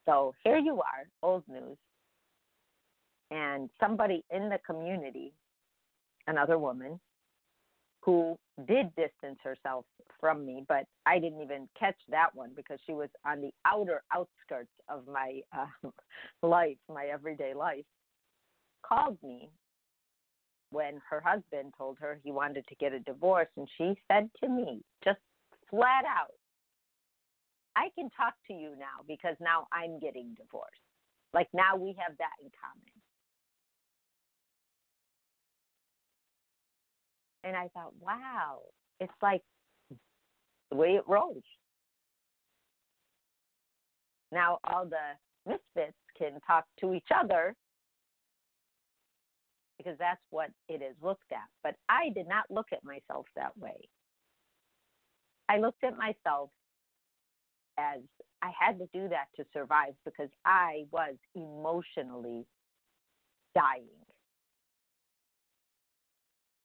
So 0.05 0.33
here 0.43 0.57
you 0.57 0.75
are, 0.75 1.07
old 1.23 1.43
news. 1.49 1.77
And 3.31 3.69
somebody 3.79 4.23
in 4.29 4.49
the 4.49 4.59
community, 4.65 5.33
another 6.27 6.59
woman, 6.59 6.99
who 8.05 8.37
did 8.67 8.95
distance 8.95 9.39
herself 9.43 9.83
from 10.19 10.45
me, 10.45 10.63
but 10.69 10.85
I 11.07 11.17
didn't 11.17 11.41
even 11.41 11.67
catch 11.77 11.97
that 12.09 12.29
one 12.35 12.51
because 12.55 12.79
she 12.85 12.93
was 12.93 13.09
on 13.25 13.41
the 13.41 13.49
outer 13.65 14.03
outskirts 14.13 14.71
of 14.87 15.07
my 15.11 15.41
uh, 15.57 15.89
life, 16.47 16.77
my 16.87 17.05
everyday 17.05 17.55
life, 17.55 17.83
called 18.87 19.17
me 19.23 19.49
when 20.69 21.01
her 21.09 21.19
husband 21.19 21.73
told 21.75 21.97
her 21.99 22.19
he 22.23 22.31
wanted 22.31 22.67
to 22.67 22.75
get 22.75 22.93
a 22.93 22.99
divorce. 22.99 23.47
And 23.57 23.67
she 23.77 23.95
said 24.07 24.29
to 24.43 24.49
me, 24.49 24.81
just 25.03 25.19
flat 25.69 26.05
out, 26.05 26.33
I 27.75 27.89
can 27.95 28.09
talk 28.15 28.35
to 28.47 28.53
you 28.53 28.69
now 28.77 29.03
because 29.07 29.35
now 29.41 29.67
I'm 29.73 29.99
getting 29.99 30.35
divorced. 30.37 30.75
Like 31.33 31.47
now 31.53 31.75
we 31.75 31.95
have 31.97 32.15
that 32.19 32.37
in 32.41 32.51
common. 32.61 32.94
And 37.45 37.55
I 37.55 37.69
thought, 37.75 37.93
wow, 38.01 38.59
it's 38.99 39.13
like 39.21 39.43
the 40.71 40.77
way 40.77 40.95
it 40.95 41.03
rolls. 41.07 41.43
Now 44.31 44.59
all 44.65 44.85
the 44.85 45.15
misfits 45.47 45.97
can 46.17 46.39
talk 46.47 46.65
to 46.81 46.93
each 46.93 47.07
other 47.15 47.55
because 49.77 49.97
that's 49.99 50.21
what 50.31 50.49
it 50.67 50.81
is 50.81 50.95
looked 51.01 51.31
at. 51.31 51.47
But 51.63 51.75
I 51.89 52.09
did 52.15 52.27
not 52.27 52.45
look 52.49 52.67
at 52.73 52.83
myself 52.83 53.27
that 53.35 53.57
way. 53.57 53.89
I 55.47 55.59
looked 55.59 55.83
at 55.83 55.97
myself 55.97 56.49
as 57.77 57.99
I 58.41 58.51
had 58.59 58.79
to 58.79 58.87
do 58.93 59.09
that 59.09 59.27
to 59.37 59.45
survive 59.53 59.93
because 60.05 60.29
I 60.45 60.85
was 60.91 61.15
emotionally 61.35 62.45
dying. 63.55 64.04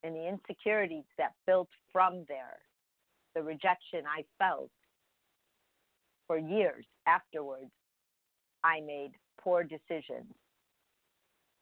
And 0.03 0.15
the 0.15 0.29
insecurities 0.29 1.05
that 1.19 1.33
built 1.47 1.69
from 1.93 2.25
there, 2.29 2.59
the 3.35 3.43
rejection 3.43 4.05
I 4.07 4.25
felt 4.39 4.71
for 6.27 6.39
years 6.39 6.85
afterwards, 7.07 7.71
I 8.65 8.81
made 8.81 9.13
poor 9.41 9.65
decisions 9.65 10.33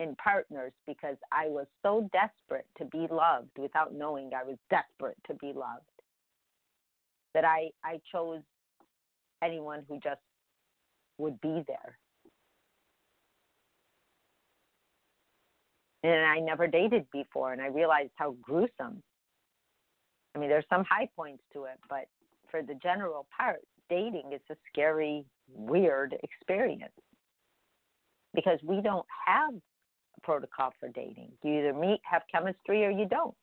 in 0.00 0.14
partners 0.16 0.72
because 0.86 1.16
I 1.32 1.46
was 1.46 1.66
so 1.82 2.08
desperate 2.12 2.66
to 2.78 2.84
be 2.84 3.06
loved 3.10 3.50
without 3.58 3.94
knowing 3.94 4.30
I 4.34 4.44
was 4.44 4.56
desperate 4.70 5.16
to 5.26 5.34
be 5.34 5.52
loved 5.54 5.84
that 7.34 7.44
I, 7.44 7.70
I 7.84 8.00
chose 8.12 8.42
anyone 9.42 9.84
who 9.88 9.98
just 10.00 10.20
would 11.18 11.40
be 11.40 11.62
there. 11.66 11.98
And 16.02 16.24
I 16.24 16.38
never 16.38 16.66
dated 16.66 17.06
before, 17.12 17.52
and 17.52 17.60
I 17.60 17.66
realized 17.66 18.12
how 18.14 18.36
gruesome. 18.40 19.02
I 20.34 20.38
mean, 20.38 20.48
there's 20.48 20.64
some 20.70 20.84
high 20.84 21.08
points 21.16 21.42
to 21.52 21.64
it, 21.64 21.78
but 21.88 22.06
for 22.50 22.62
the 22.62 22.74
general 22.74 23.26
part, 23.36 23.60
dating 23.90 24.32
is 24.32 24.40
a 24.50 24.56
scary, 24.70 25.24
weird 25.52 26.14
experience 26.22 26.92
because 28.34 28.58
we 28.62 28.80
don't 28.80 29.06
have 29.26 29.54
a 29.54 30.20
protocol 30.22 30.72
for 30.78 30.88
dating. 30.88 31.32
You 31.42 31.58
either 31.58 31.72
meet, 31.72 32.00
have 32.04 32.22
chemistry, 32.30 32.84
or 32.84 32.90
you 32.90 33.06
don't. 33.06 33.34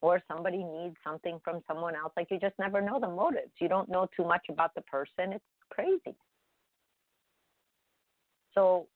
Or 0.00 0.20
somebody 0.28 0.62
needs 0.64 0.96
something 1.04 1.40
from 1.44 1.62
someone 1.66 1.94
else. 1.94 2.12
Like 2.16 2.28
you 2.30 2.38
just 2.38 2.58
never 2.58 2.80
know 2.80 2.98
the 3.00 3.08
motives. 3.08 3.52
You 3.60 3.68
don't 3.68 3.88
know 3.88 4.08
too 4.16 4.24
much 4.24 4.42
about 4.48 4.74
the 4.74 4.82
person. 4.82 5.32
It's 5.32 5.44
crazy. 5.70 6.16
So, 8.54 8.86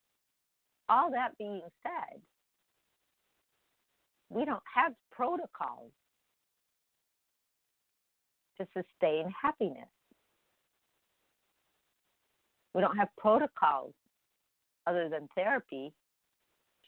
all 0.89 1.11
that 1.11 1.37
being 1.39 1.63
said, 1.83 2.21
we 4.31 4.45
don't 4.45 4.63
have 4.75 4.93
protocols 5.11 5.93
to 8.59 8.67
sustain 8.75 9.33
happiness. 9.43 9.89
We 12.75 12.81
don't 12.83 12.97
have 12.97 13.09
protocols 13.17 13.95
other 14.87 15.09
than 15.09 15.29
therapy 15.35 15.93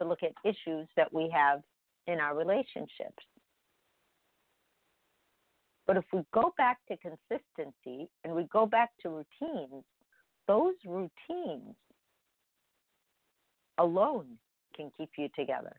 to 0.00 0.06
look 0.06 0.20
at 0.22 0.32
issues 0.44 0.86
that 0.96 1.12
we 1.12 1.30
have 1.34 1.62
in 2.06 2.20
our 2.20 2.36
relationships. 2.36 3.24
But 5.86 5.96
if 5.96 6.04
we 6.12 6.22
go 6.34 6.52
back 6.58 6.78
to 6.88 6.96
consistency 6.98 8.08
and 8.22 8.34
we 8.34 8.44
go 8.52 8.66
back 8.66 8.90
to 9.02 9.08
routines, 9.08 9.84
those 10.46 10.74
routines 10.84 11.74
alone 13.78 14.38
can 14.76 14.90
keep 14.96 15.10
you 15.16 15.28
together. 15.36 15.76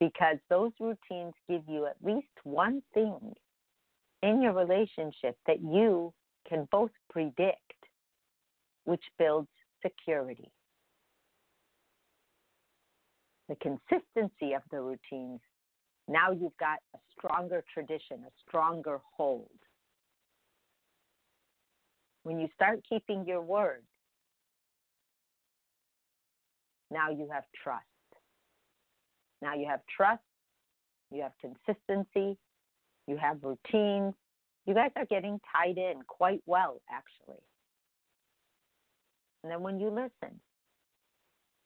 Because 0.00 0.36
those 0.48 0.72
routines 0.78 1.34
give 1.48 1.62
you 1.68 1.86
at 1.86 1.96
least 2.02 2.28
one 2.44 2.82
thing 2.94 3.34
in 4.22 4.42
your 4.42 4.52
relationship 4.52 5.36
that 5.46 5.60
you 5.60 6.12
can 6.48 6.68
both 6.70 6.90
predict, 7.10 7.72
which 8.84 9.02
builds 9.18 9.48
security. 9.82 10.50
The 13.48 13.56
consistency 13.56 14.54
of 14.54 14.62
the 14.70 14.80
routines, 14.80 15.40
now 16.06 16.30
you've 16.30 16.56
got 16.58 16.78
a 16.94 16.98
stronger 17.16 17.64
tradition, 17.72 18.18
a 18.26 18.30
stronger 18.46 19.00
hold. 19.16 19.48
When 22.24 22.38
you 22.38 22.48
start 22.54 22.80
keeping 22.88 23.24
your 23.26 23.40
word, 23.40 23.82
now 26.90 27.10
you 27.10 27.28
have 27.32 27.44
trust. 27.62 27.84
Now 29.42 29.54
you 29.54 29.66
have 29.68 29.80
trust, 29.94 30.22
you 31.10 31.22
have 31.22 31.32
consistency, 31.40 32.36
you 33.06 33.16
have 33.16 33.38
routines. 33.42 34.14
You 34.66 34.74
guys 34.74 34.90
are 34.96 35.06
getting 35.06 35.40
tied 35.52 35.78
in 35.78 36.02
quite 36.06 36.42
well, 36.44 36.82
actually. 36.90 37.42
And 39.42 39.50
then 39.50 39.62
when 39.62 39.80
you 39.80 39.88
listen, 39.88 40.40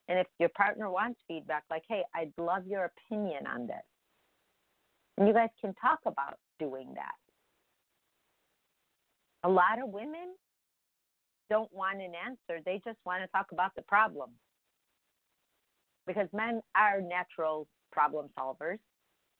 and 0.08 0.18
if 0.18 0.26
your 0.38 0.50
partner 0.50 0.90
wants 0.90 1.18
feedback, 1.26 1.64
like, 1.70 1.82
hey, 1.88 2.02
I'd 2.14 2.32
love 2.38 2.66
your 2.66 2.84
opinion 2.84 3.46
on 3.46 3.66
this, 3.66 3.82
and 5.16 5.26
you 5.26 5.34
guys 5.34 5.48
can 5.60 5.74
talk 5.74 6.00
about 6.06 6.36
doing 6.60 6.92
that. 6.94 7.14
A 9.44 9.48
lot 9.48 9.82
of 9.82 9.88
women 9.88 10.34
don't 11.50 11.72
want 11.72 12.00
an 12.00 12.12
answer, 12.14 12.62
they 12.64 12.80
just 12.84 12.98
want 13.04 13.22
to 13.22 13.28
talk 13.28 13.46
about 13.52 13.74
the 13.74 13.82
problem. 13.82 14.30
Because 16.06 16.28
men 16.32 16.60
are 16.76 17.00
natural 17.00 17.68
problem 17.92 18.28
solvers 18.38 18.78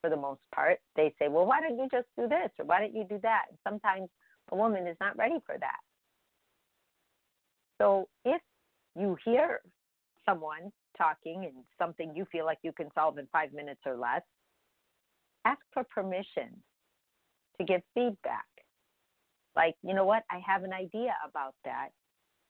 for 0.00 0.10
the 0.10 0.16
most 0.16 0.40
part. 0.54 0.78
They 0.96 1.14
say, 1.18 1.28
well, 1.28 1.46
why 1.46 1.60
don't 1.60 1.78
you 1.78 1.88
just 1.90 2.06
do 2.18 2.28
this 2.28 2.50
or 2.58 2.64
why 2.64 2.80
don't 2.80 2.94
you 2.94 3.04
do 3.08 3.18
that? 3.22 3.46
Sometimes 3.66 4.08
a 4.50 4.56
woman 4.56 4.86
is 4.86 4.96
not 5.00 5.16
ready 5.16 5.38
for 5.46 5.56
that. 5.58 5.80
So 7.80 8.08
if 8.24 8.40
you 8.96 9.16
hear 9.24 9.60
someone 10.28 10.70
talking 10.96 11.44
and 11.44 11.64
something 11.78 12.12
you 12.14 12.26
feel 12.30 12.44
like 12.44 12.58
you 12.62 12.72
can 12.72 12.88
solve 12.94 13.18
in 13.18 13.26
five 13.32 13.52
minutes 13.52 13.80
or 13.86 13.96
less, 13.96 14.22
ask 15.44 15.60
for 15.72 15.84
permission 15.84 16.62
to 17.58 17.64
give 17.64 17.80
feedback. 17.94 18.44
Like, 19.56 19.74
you 19.82 19.94
know 19.94 20.04
what? 20.04 20.22
I 20.30 20.40
have 20.46 20.64
an 20.64 20.72
idea 20.72 21.14
about 21.28 21.54
that. 21.64 21.88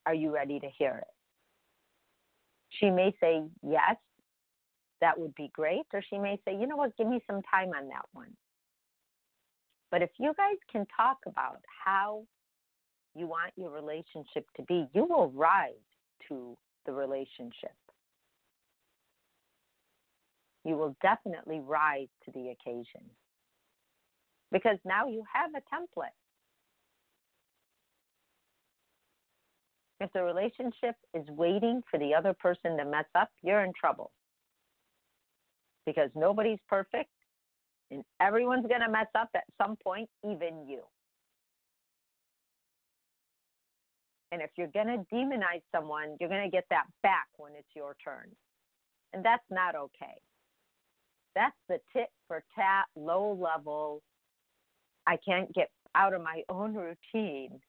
Are 0.07 0.15
you 0.15 0.33
ready 0.33 0.61
to 0.61 0.69
hear 0.79 1.03
it? 1.03 1.22
She 2.79 2.91
may 2.91 3.15
say 3.21 3.43
yes, 3.63 3.97
that 5.01 5.19
would 5.19 5.35
be 5.35 5.51
great. 5.53 5.87
Or 5.93 6.03
she 6.09 6.19
may 6.19 6.39
say, 6.45 6.57
you 6.59 6.67
know 6.67 6.77
what, 6.77 6.97
give 6.97 7.09
me 7.09 7.23
some 7.27 7.43
time 7.43 7.71
on 7.71 7.89
that 7.89 8.07
one. 8.13 8.35
But 9.91 10.03
if 10.03 10.11
you 10.19 10.33
guys 10.37 10.57
can 10.71 10.87
talk 10.97 11.19
about 11.27 11.59
how 11.85 12.25
you 13.15 13.27
want 13.27 13.53
your 13.57 13.71
relationship 13.71 14.47
to 14.57 14.63
be, 14.63 14.87
you 14.95 15.05
will 15.05 15.31
rise 15.33 15.73
to 16.29 16.57
the 16.87 16.93
relationship. 16.93 17.77
You 20.65 20.77
will 20.77 20.97
definitely 21.03 21.61
rise 21.61 22.09
to 22.25 22.31
the 22.31 22.51
occasion 22.51 23.11
because 24.51 24.79
now 24.85 25.09
you 25.09 25.25
have 25.33 25.51
a 25.55 25.75
template. 25.75 26.17
If 30.03 30.13
the 30.13 30.25
relationship 30.25 30.97
is 31.15 31.25
waiting 31.29 31.81
for 31.89 31.97
the 31.97 32.13
other 32.13 32.35
person 32.35 32.77
to 32.77 32.85
mess 32.85 33.05
up, 33.15 33.29
you're 33.41 33.65
in 33.65 33.73
trouble 33.79 34.11
because 35.87 36.11
nobody's 36.17 36.59
perfect 36.69 37.11
and 37.93 38.03
everyone's 38.21 38.67
going 38.67 38.81
to 38.81 38.91
mess 38.91 39.07
up 39.15 39.29
at 39.37 39.45
some 39.61 39.77
point, 39.77 40.09
even 40.25 40.67
you. 40.67 40.81
And 44.33 44.43
if 44.43 44.51
you're 44.57 44.73
going 44.75 44.89
to 44.89 45.15
demonize 45.15 45.63
someone, 45.73 46.17
you're 46.19 46.29
going 46.29 46.51
to 46.51 46.51
get 46.51 46.65
that 46.71 46.87
back 47.05 47.29
when 47.37 47.53
it's 47.57 47.69
your 47.77 47.95
turn. 48.03 48.29
And 49.13 49.25
that's 49.25 49.45
not 49.51 49.77
okay. 49.77 50.21
That's 51.37 51.55
the 51.69 51.79
tit 51.93 52.09
for 52.27 52.43
tat, 52.57 52.87
low 52.97 53.39
level, 53.41 54.03
I 55.07 55.17
can't 55.25 55.53
get 55.55 55.71
out 55.95 56.13
of 56.13 56.23
my 56.23 56.43
own 56.49 56.75
routine 56.75 57.61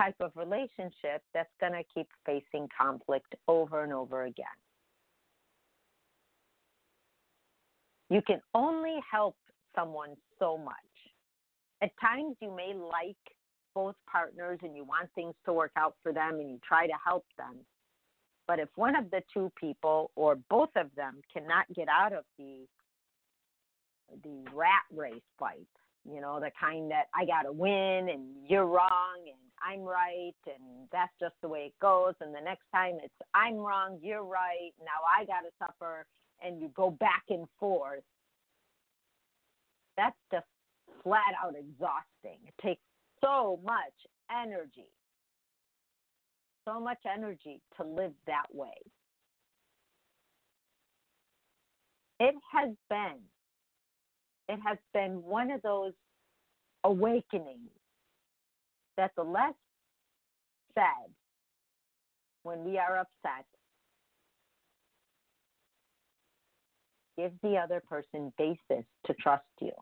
type 0.00 0.16
of 0.20 0.32
relationship 0.34 1.22
that's 1.34 1.50
going 1.60 1.72
to 1.72 1.82
keep 1.94 2.08
facing 2.24 2.68
conflict 2.76 3.34
over 3.48 3.82
and 3.82 3.92
over 3.92 4.24
again. 4.24 4.46
You 8.08 8.22
can 8.22 8.40
only 8.54 8.98
help 9.10 9.36
someone 9.74 10.16
so 10.38 10.56
much. 10.56 10.74
At 11.82 11.90
times, 12.00 12.36
you 12.40 12.54
may 12.54 12.74
like 12.74 13.16
both 13.74 13.94
partners 14.10 14.58
and 14.62 14.74
you 14.74 14.84
want 14.84 15.08
things 15.14 15.34
to 15.44 15.52
work 15.52 15.70
out 15.76 15.94
for 16.02 16.12
them 16.12 16.40
and 16.40 16.50
you 16.50 16.58
try 16.66 16.86
to 16.86 16.92
help 17.04 17.24
them. 17.38 17.56
But 18.48 18.58
if 18.58 18.68
one 18.74 18.96
of 18.96 19.10
the 19.10 19.22
two 19.32 19.52
people 19.58 20.10
or 20.16 20.36
both 20.48 20.70
of 20.76 20.88
them 20.96 21.20
cannot 21.32 21.66
get 21.74 21.88
out 21.88 22.12
of 22.12 22.24
the 22.36 22.66
the 24.24 24.44
rat 24.52 24.82
race 24.92 25.22
fight, 25.38 25.68
you 26.04 26.20
know, 26.20 26.40
the 26.40 26.50
kind 26.60 26.90
that 26.90 27.04
I 27.14 27.24
got 27.24 27.42
to 27.42 27.52
win 27.52 28.08
and 28.10 28.24
you're 28.48 28.66
wrong 28.66 29.18
and 29.26 29.36
I'm 29.62 29.82
right 29.82 30.34
and 30.46 30.88
that's 30.92 31.12
just 31.20 31.34
the 31.42 31.48
way 31.48 31.66
it 31.66 31.74
goes 31.80 32.14
and 32.20 32.34
the 32.34 32.40
next 32.40 32.64
time 32.74 32.98
it's 33.02 33.14
I'm 33.34 33.56
wrong, 33.56 33.98
you're 34.02 34.24
right, 34.24 34.72
now 34.80 35.00
I 35.18 35.24
got 35.24 35.40
to 35.40 35.50
suffer 35.58 36.06
and 36.42 36.60
you 36.60 36.70
go 36.74 36.90
back 36.90 37.24
and 37.30 37.46
forth 37.58 38.02
That's 39.96 40.16
just 40.32 40.46
flat 41.02 41.34
out 41.42 41.54
exhausting. 41.56 42.38
It 42.46 42.54
takes 42.62 42.82
so 43.22 43.60
much 43.64 43.94
energy, 44.30 44.88
so 46.66 46.80
much 46.80 46.98
energy 47.12 47.60
to 47.76 47.84
live 47.86 48.12
that 48.26 48.46
way. 48.52 48.74
It 52.20 52.34
has 52.52 52.70
been, 52.90 53.18
it 54.50 54.58
has 54.66 54.78
been 54.92 55.22
one 55.22 55.50
of 55.50 55.62
those 55.62 55.92
awakenings 56.82 57.70
that 58.96 59.12
the 59.16 59.22
less 59.22 59.54
said 60.74 61.12
when 62.42 62.64
we 62.64 62.78
are 62.78 62.98
upset 62.98 63.46
gives 67.16 67.34
the 67.42 67.56
other 67.56 67.80
person 67.88 68.32
basis 68.38 68.84
to 69.06 69.14
trust 69.14 69.44
you. 69.60 69.72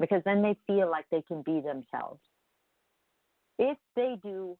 Because 0.00 0.22
then 0.24 0.42
they 0.42 0.56
feel 0.66 0.90
like 0.90 1.06
they 1.10 1.22
can 1.22 1.42
be 1.42 1.60
themselves. 1.60 2.20
If 3.58 3.76
they 3.94 4.16
do 4.22 4.56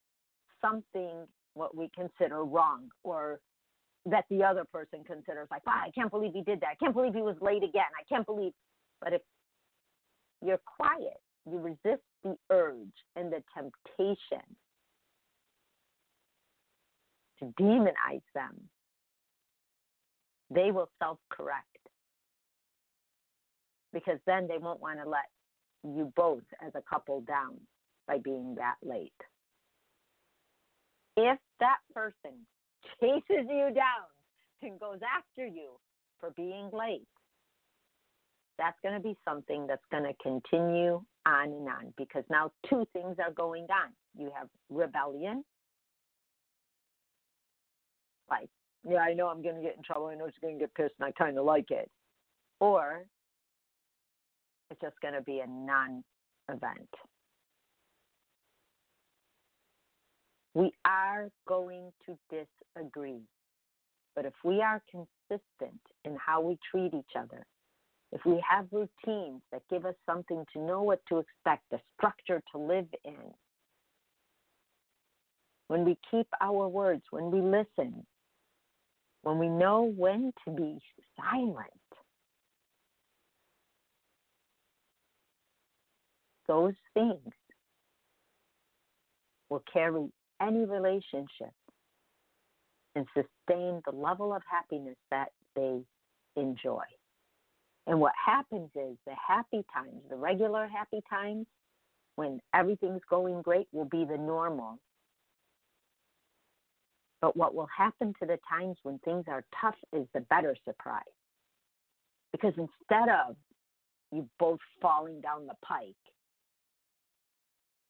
something 0.60 1.26
what 1.54 1.76
we 1.76 1.90
consider 1.94 2.44
wrong 2.44 2.88
or 3.02 3.40
that 4.06 4.24
the 4.30 4.42
other 4.42 4.64
person 4.64 5.02
considers 5.04 5.48
like, 5.50 5.66
wow, 5.66 5.80
I 5.84 5.90
can't 5.90 6.10
believe 6.10 6.32
he 6.34 6.42
did 6.42 6.60
that. 6.60 6.70
I 6.72 6.74
can't 6.74 6.94
believe 6.94 7.14
he 7.14 7.22
was 7.22 7.36
late 7.40 7.62
again. 7.62 7.84
I 7.98 8.04
can't 8.08 8.26
believe. 8.26 8.52
But 9.00 9.14
if 9.14 9.22
you're 10.42 10.60
quiet, 10.76 11.20
you 11.50 11.58
resist 11.58 12.02
the 12.22 12.36
urge 12.50 12.92
and 13.16 13.32
the 13.32 13.42
temptation 13.54 14.44
to 17.38 17.46
demonize 17.60 18.22
them, 18.34 18.54
they 20.50 20.70
will 20.70 20.90
self 21.02 21.18
correct. 21.30 21.66
Because 23.92 24.18
then 24.26 24.48
they 24.48 24.58
won't 24.58 24.80
want 24.80 24.98
to 25.02 25.08
let 25.08 25.26
you 25.84 26.12
both 26.16 26.42
as 26.64 26.72
a 26.74 26.82
couple 26.88 27.20
down 27.22 27.56
by 28.06 28.18
being 28.18 28.56
that 28.56 28.76
late. 28.82 29.12
If 31.16 31.38
that 31.60 31.78
person 31.94 32.32
chases 33.00 33.46
you 33.48 33.70
down 33.74 34.08
and 34.62 34.78
goes 34.80 35.00
after 35.16 35.46
you 35.46 35.70
for 36.20 36.30
being 36.30 36.70
late, 36.72 37.06
that's 38.58 38.78
going 38.82 38.94
to 38.94 39.00
be 39.00 39.16
something 39.24 39.66
that's 39.66 39.84
going 39.90 40.04
to 40.04 40.14
continue 40.22 41.02
on 41.26 41.48
and 41.48 41.68
on 41.68 41.94
because 41.96 42.24
now 42.30 42.50
two 42.68 42.86
things 42.92 43.16
are 43.18 43.32
going 43.32 43.64
on. 43.64 43.90
You 44.16 44.30
have 44.36 44.48
rebellion, 44.70 45.44
like, 48.30 48.48
yeah, 48.88 48.98
I 48.98 49.14
know 49.14 49.28
I'm 49.28 49.42
going 49.42 49.56
to 49.56 49.62
get 49.62 49.76
in 49.76 49.82
trouble. 49.82 50.06
I 50.06 50.14
know 50.14 50.26
she's 50.26 50.40
going 50.40 50.54
to 50.54 50.60
get 50.60 50.74
pissed, 50.74 50.94
and 50.98 51.06
I 51.06 51.12
kind 51.12 51.38
of 51.38 51.44
like 51.44 51.70
it. 51.70 51.90
Or 52.60 53.04
it's 54.70 54.80
just 54.80 55.00
going 55.00 55.14
to 55.14 55.22
be 55.22 55.40
a 55.40 55.46
non 55.46 56.04
event. 56.48 56.88
We 60.54 60.72
are 60.84 61.30
going 61.48 61.92
to 62.06 62.16
disagree. 62.30 63.20
But 64.14 64.24
if 64.24 64.34
we 64.44 64.62
are 64.62 64.80
consistent 64.90 65.80
in 66.04 66.16
how 66.24 66.40
we 66.40 66.58
treat 66.70 66.94
each 66.94 67.16
other, 67.18 67.44
if 68.12 68.24
we 68.24 68.42
have 68.48 68.66
routines 68.70 69.42
that 69.50 69.62
give 69.68 69.84
us 69.84 69.96
something 70.06 70.44
to 70.52 70.60
know 70.60 70.82
what 70.82 71.00
to 71.08 71.18
expect, 71.18 71.64
a 71.72 71.80
structure 71.96 72.40
to 72.52 72.58
live 72.58 72.86
in, 73.04 73.34
when 75.66 75.84
we 75.84 75.98
keep 76.10 76.28
our 76.40 76.68
words, 76.68 77.02
when 77.10 77.32
we 77.32 77.40
listen, 77.40 78.06
when 79.22 79.38
we 79.38 79.48
know 79.48 79.92
when 79.96 80.32
to 80.44 80.52
be 80.52 80.78
silent, 81.16 81.56
those 86.46 86.74
things 86.92 87.32
will 89.48 89.64
carry 89.72 90.08
any 90.46 90.64
relationship 90.64 91.52
and 92.94 93.06
sustain 93.14 93.82
the 93.84 93.92
level 93.92 94.32
of 94.34 94.42
happiness 94.50 94.96
that 95.10 95.28
they 95.56 95.80
enjoy. 96.36 96.84
And 97.86 98.00
what 98.00 98.12
happens 98.24 98.70
is 98.74 98.96
the 99.06 99.14
happy 99.14 99.64
times, 99.74 100.00
the 100.08 100.16
regular 100.16 100.66
happy 100.66 101.00
times, 101.08 101.46
when 102.16 102.40
everything's 102.54 103.02
going 103.10 103.42
great, 103.42 103.66
will 103.72 103.84
be 103.84 104.04
the 104.04 104.16
normal. 104.16 104.78
But 107.20 107.36
what 107.36 107.54
will 107.54 107.68
happen 107.76 108.14
to 108.20 108.26
the 108.26 108.38
times 108.48 108.76
when 108.82 108.98
things 109.00 109.24
are 109.28 109.44
tough 109.60 109.76
is 109.92 110.06
the 110.14 110.20
better 110.20 110.56
surprise. 110.64 111.02
Because 112.32 112.52
instead 112.56 113.08
of 113.08 113.36
you 114.12 114.28
both 114.38 114.60
falling 114.80 115.20
down 115.20 115.46
the 115.46 115.54
pike, 115.64 115.94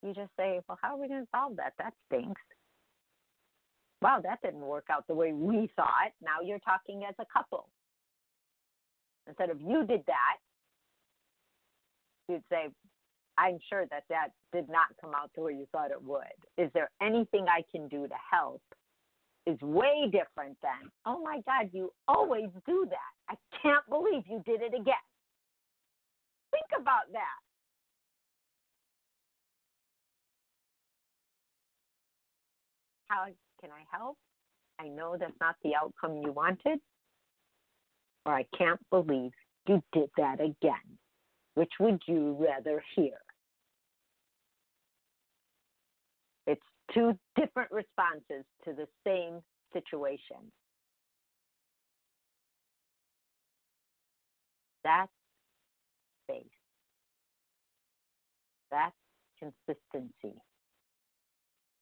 you 0.05 0.13
just 0.15 0.31
say, 0.39 0.61
Well, 0.69 0.79
how 0.81 0.95
are 0.95 1.01
we 1.01 1.09
going 1.09 1.23
to 1.23 1.29
solve 1.35 1.57
that? 1.57 1.73
That 1.79 1.95
stinks. 2.07 2.41
Wow, 4.03 4.21
that 4.23 4.43
didn't 4.43 4.61
work 4.61 4.87
out 4.91 5.07
the 5.09 5.15
way 5.15 5.33
we 5.33 5.71
thought. 5.77 6.13
Now 6.23 6.45
you're 6.45 6.59
talking 6.59 7.03
as 7.09 7.15
a 7.19 7.25
couple. 7.33 7.69
Instead 9.27 9.49
of 9.49 9.61
you 9.63 9.87
did 9.87 10.03
that, 10.07 10.37
you'd 12.29 12.45
say, 12.51 12.69
I'm 13.39 13.59
sure 13.71 13.87
that 13.91 14.05
that 14.11 14.29
did 14.53 14.69
not 14.69 14.89
come 15.01 15.13
out 15.15 15.31
the 15.35 15.43
way 15.43 15.53
you 15.53 15.67
thought 15.73 15.91
it 15.91 16.03
would. 16.03 16.23
Is 16.59 16.71
there 16.75 16.91
anything 17.03 17.47
I 17.49 17.63
can 17.73 17.89
do 17.89 18.07
to 18.07 18.15
help? 18.31 18.63
Is 19.47 19.61
way 19.61 20.05
different 20.07 20.57
than, 20.63 20.91
oh 21.05 21.23
my 21.23 21.41
God, 21.47 21.69
you 21.73 21.93
always 22.09 22.49
do 22.67 22.87
that. 22.89 23.13
I 23.29 23.35
can't 23.63 23.87
believe 23.91 24.23
you 24.27 24.43
did 24.47 24.63
it 24.63 24.73
again. 24.75 25.05
Think 26.51 26.81
about 26.81 27.13
that. 27.13 27.44
How 33.09 33.27
can 33.61 33.71
I 33.71 33.85
help? 33.97 34.17
I 34.81 34.89
know 34.89 35.17
that's 35.19 35.33
not 35.41 35.57
the 35.63 35.73
outcome 35.75 36.17
you 36.17 36.33
wanted 36.33 36.81
or 38.27 38.35
I 38.35 38.45
can't 38.57 38.81
believe 38.91 39.31
you 39.67 39.83
did 39.93 40.11
that 40.17 40.41
again. 40.41 40.99
Which 41.55 41.73
would 41.79 42.01
you 42.07 42.37
rather 42.39 42.83
hear? 42.97 43.19
It's 46.47 46.63
two 46.93 47.17
different 47.37 47.71
responses 47.71 48.45
to 48.65 48.73
the 48.73 48.87
same 49.07 49.41
situation. 49.73 50.51
That's 54.83 55.11
faith. 56.27 56.45
That's 58.71 58.95
consistency. 59.39 60.39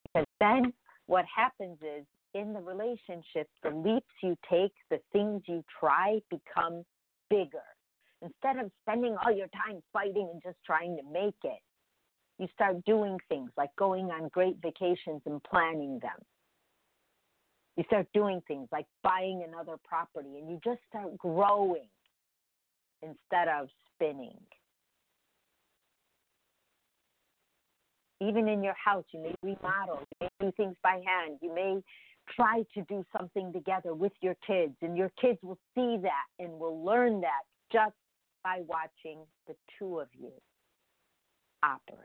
Because 0.04 0.26
then 0.40 0.72
what 1.12 1.26
happens 1.26 1.76
is 1.82 2.06
in 2.32 2.54
the 2.54 2.60
relationship, 2.60 3.46
the 3.62 3.68
leaps 3.68 4.14
you 4.22 4.34
take, 4.50 4.72
the 4.90 4.98
things 5.12 5.42
you 5.44 5.62
try 5.78 6.18
become 6.30 6.86
bigger. 7.28 7.68
Instead 8.22 8.64
of 8.64 8.70
spending 8.80 9.14
all 9.22 9.30
your 9.30 9.48
time 9.48 9.82
fighting 9.92 10.30
and 10.32 10.42
just 10.42 10.56
trying 10.64 10.96
to 10.96 11.02
make 11.12 11.36
it, 11.44 11.60
you 12.38 12.48
start 12.54 12.82
doing 12.86 13.18
things 13.28 13.50
like 13.58 13.68
going 13.76 14.06
on 14.06 14.28
great 14.28 14.56
vacations 14.62 15.20
and 15.26 15.42
planning 15.44 15.98
them. 16.00 16.16
You 17.76 17.84
start 17.88 18.06
doing 18.14 18.40
things 18.48 18.68
like 18.72 18.86
buying 19.02 19.44
another 19.46 19.76
property 19.84 20.38
and 20.38 20.48
you 20.48 20.58
just 20.64 20.80
start 20.88 21.18
growing 21.18 21.90
instead 23.02 23.48
of 23.48 23.68
spinning. 23.94 24.38
Even 28.22 28.48
in 28.48 28.62
your 28.62 28.74
house, 28.74 29.04
you 29.12 29.20
may 29.20 29.34
remodel, 29.42 30.00
you 30.20 30.28
may 30.40 30.46
do 30.46 30.52
things 30.56 30.76
by 30.82 31.00
hand, 31.04 31.38
you 31.42 31.52
may 31.52 31.82
try 32.36 32.62
to 32.72 32.82
do 32.88 33.04
something 33.16 33.52
together 33.52 33.94
with 33.94 34.12
your 34.20 34.36
kids, 34.46 34.74
and 34.80 34.96
your 34.96 35.10
kids 35.20 35.38
will 35.42 35.58
see 35.74 35.98
that 36.02 36.26
and 36.38 36.52
will 36.52 36.84
learn 36.84 37.20
that 37.20 37.42
just 37.72 37.94
by 38.44 38.60
watching 38.66 39.18
the 39.48 39.54
two 39.78 39.98
of 39.98 40.08
you 40.18 40.30
operate. 41.62 41.98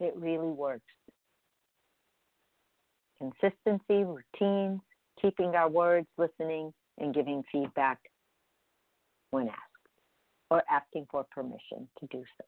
It 0.00 0.14
really 0.16 0.48
works. 0.48 0.84
Consistency, 3.18 4.04
routines, 4.04 4.80
keeping 5.20 5.54
our 5.54 5.70
words, 5.70 6.06
listening, 6.18 6.74
and 6.98 7.14
giving 7.14 7.42
feedback 7.50 7.98
when 9.30 9.48
asked, 9.48 9.65
or 10.50 10.62
asking 10.70 11.06
for 11.10 11.24
permission 11.32 11.88
to 12.00 12.06
do 12.10 12.22
so. 12.38 12.44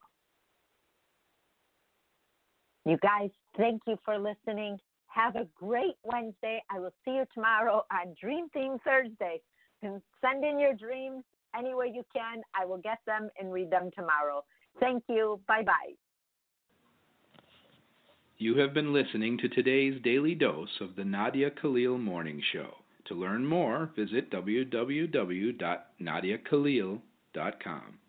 You 2.85 2.97
guys, 2.97 3.29
thank 3.57 3.81
you 3.87 3.97
for 4.03 4.17
listening. 4.17 4.77
Have 5.07 5.35
a 5.35 5.47
great 5.55 5.95
Wednesday. 6.03 6.61
I 6.71 6.79
will 6.79 6.93
see 7.03 7.11
you 7.11 7.25
tomorrow 7.33 7.83
on 7.91 8.15
Dream 8.19 8.47
Theme 8.53 8.77
Thursday. 8.85 9.41
And 9.81 10.01
send 10.21 10.43
in 10.43 10.59
your 10.59 10.73
dreams 10.73 11.23
any 11.57 11.73
way 11.73 11.91
you 11.93 12.03
can. 12.13 12.41
I 12.59 12.65
will 12.65 12.77
get 12.77 12.99
them 13.05 13.29
and 13.39 13.51
read 13.51 13.71
them 13.71 13.89
tomorrow. 13.95 14.43
Thank 14.79 15.03
you. 15.07 15.39
Bye 15.47 15.63
bye. 15.63 15.93
You 18.37 18.57
have 18.59 18.73
been 18.73 18.93
listening 18.93 19.37
to 19.39 19.49
today's 19.49 20.01
daily 20.01 20.35
dose 20.35 20.79
of 20.79 20.95
the 20.95 21.03
Nadia 21.03 21.51
Khalil 21.51 21.97
Morning 21.97 22.41
Show. 22.53 22.75
To 23.07 23.15
learn 23.15 23.45
more, 23.45 23.89
visit 23.95 24.31
www.nadiakhalil.com 24.31 27.01
dot 27.39 27.63
com. 27.63 27.99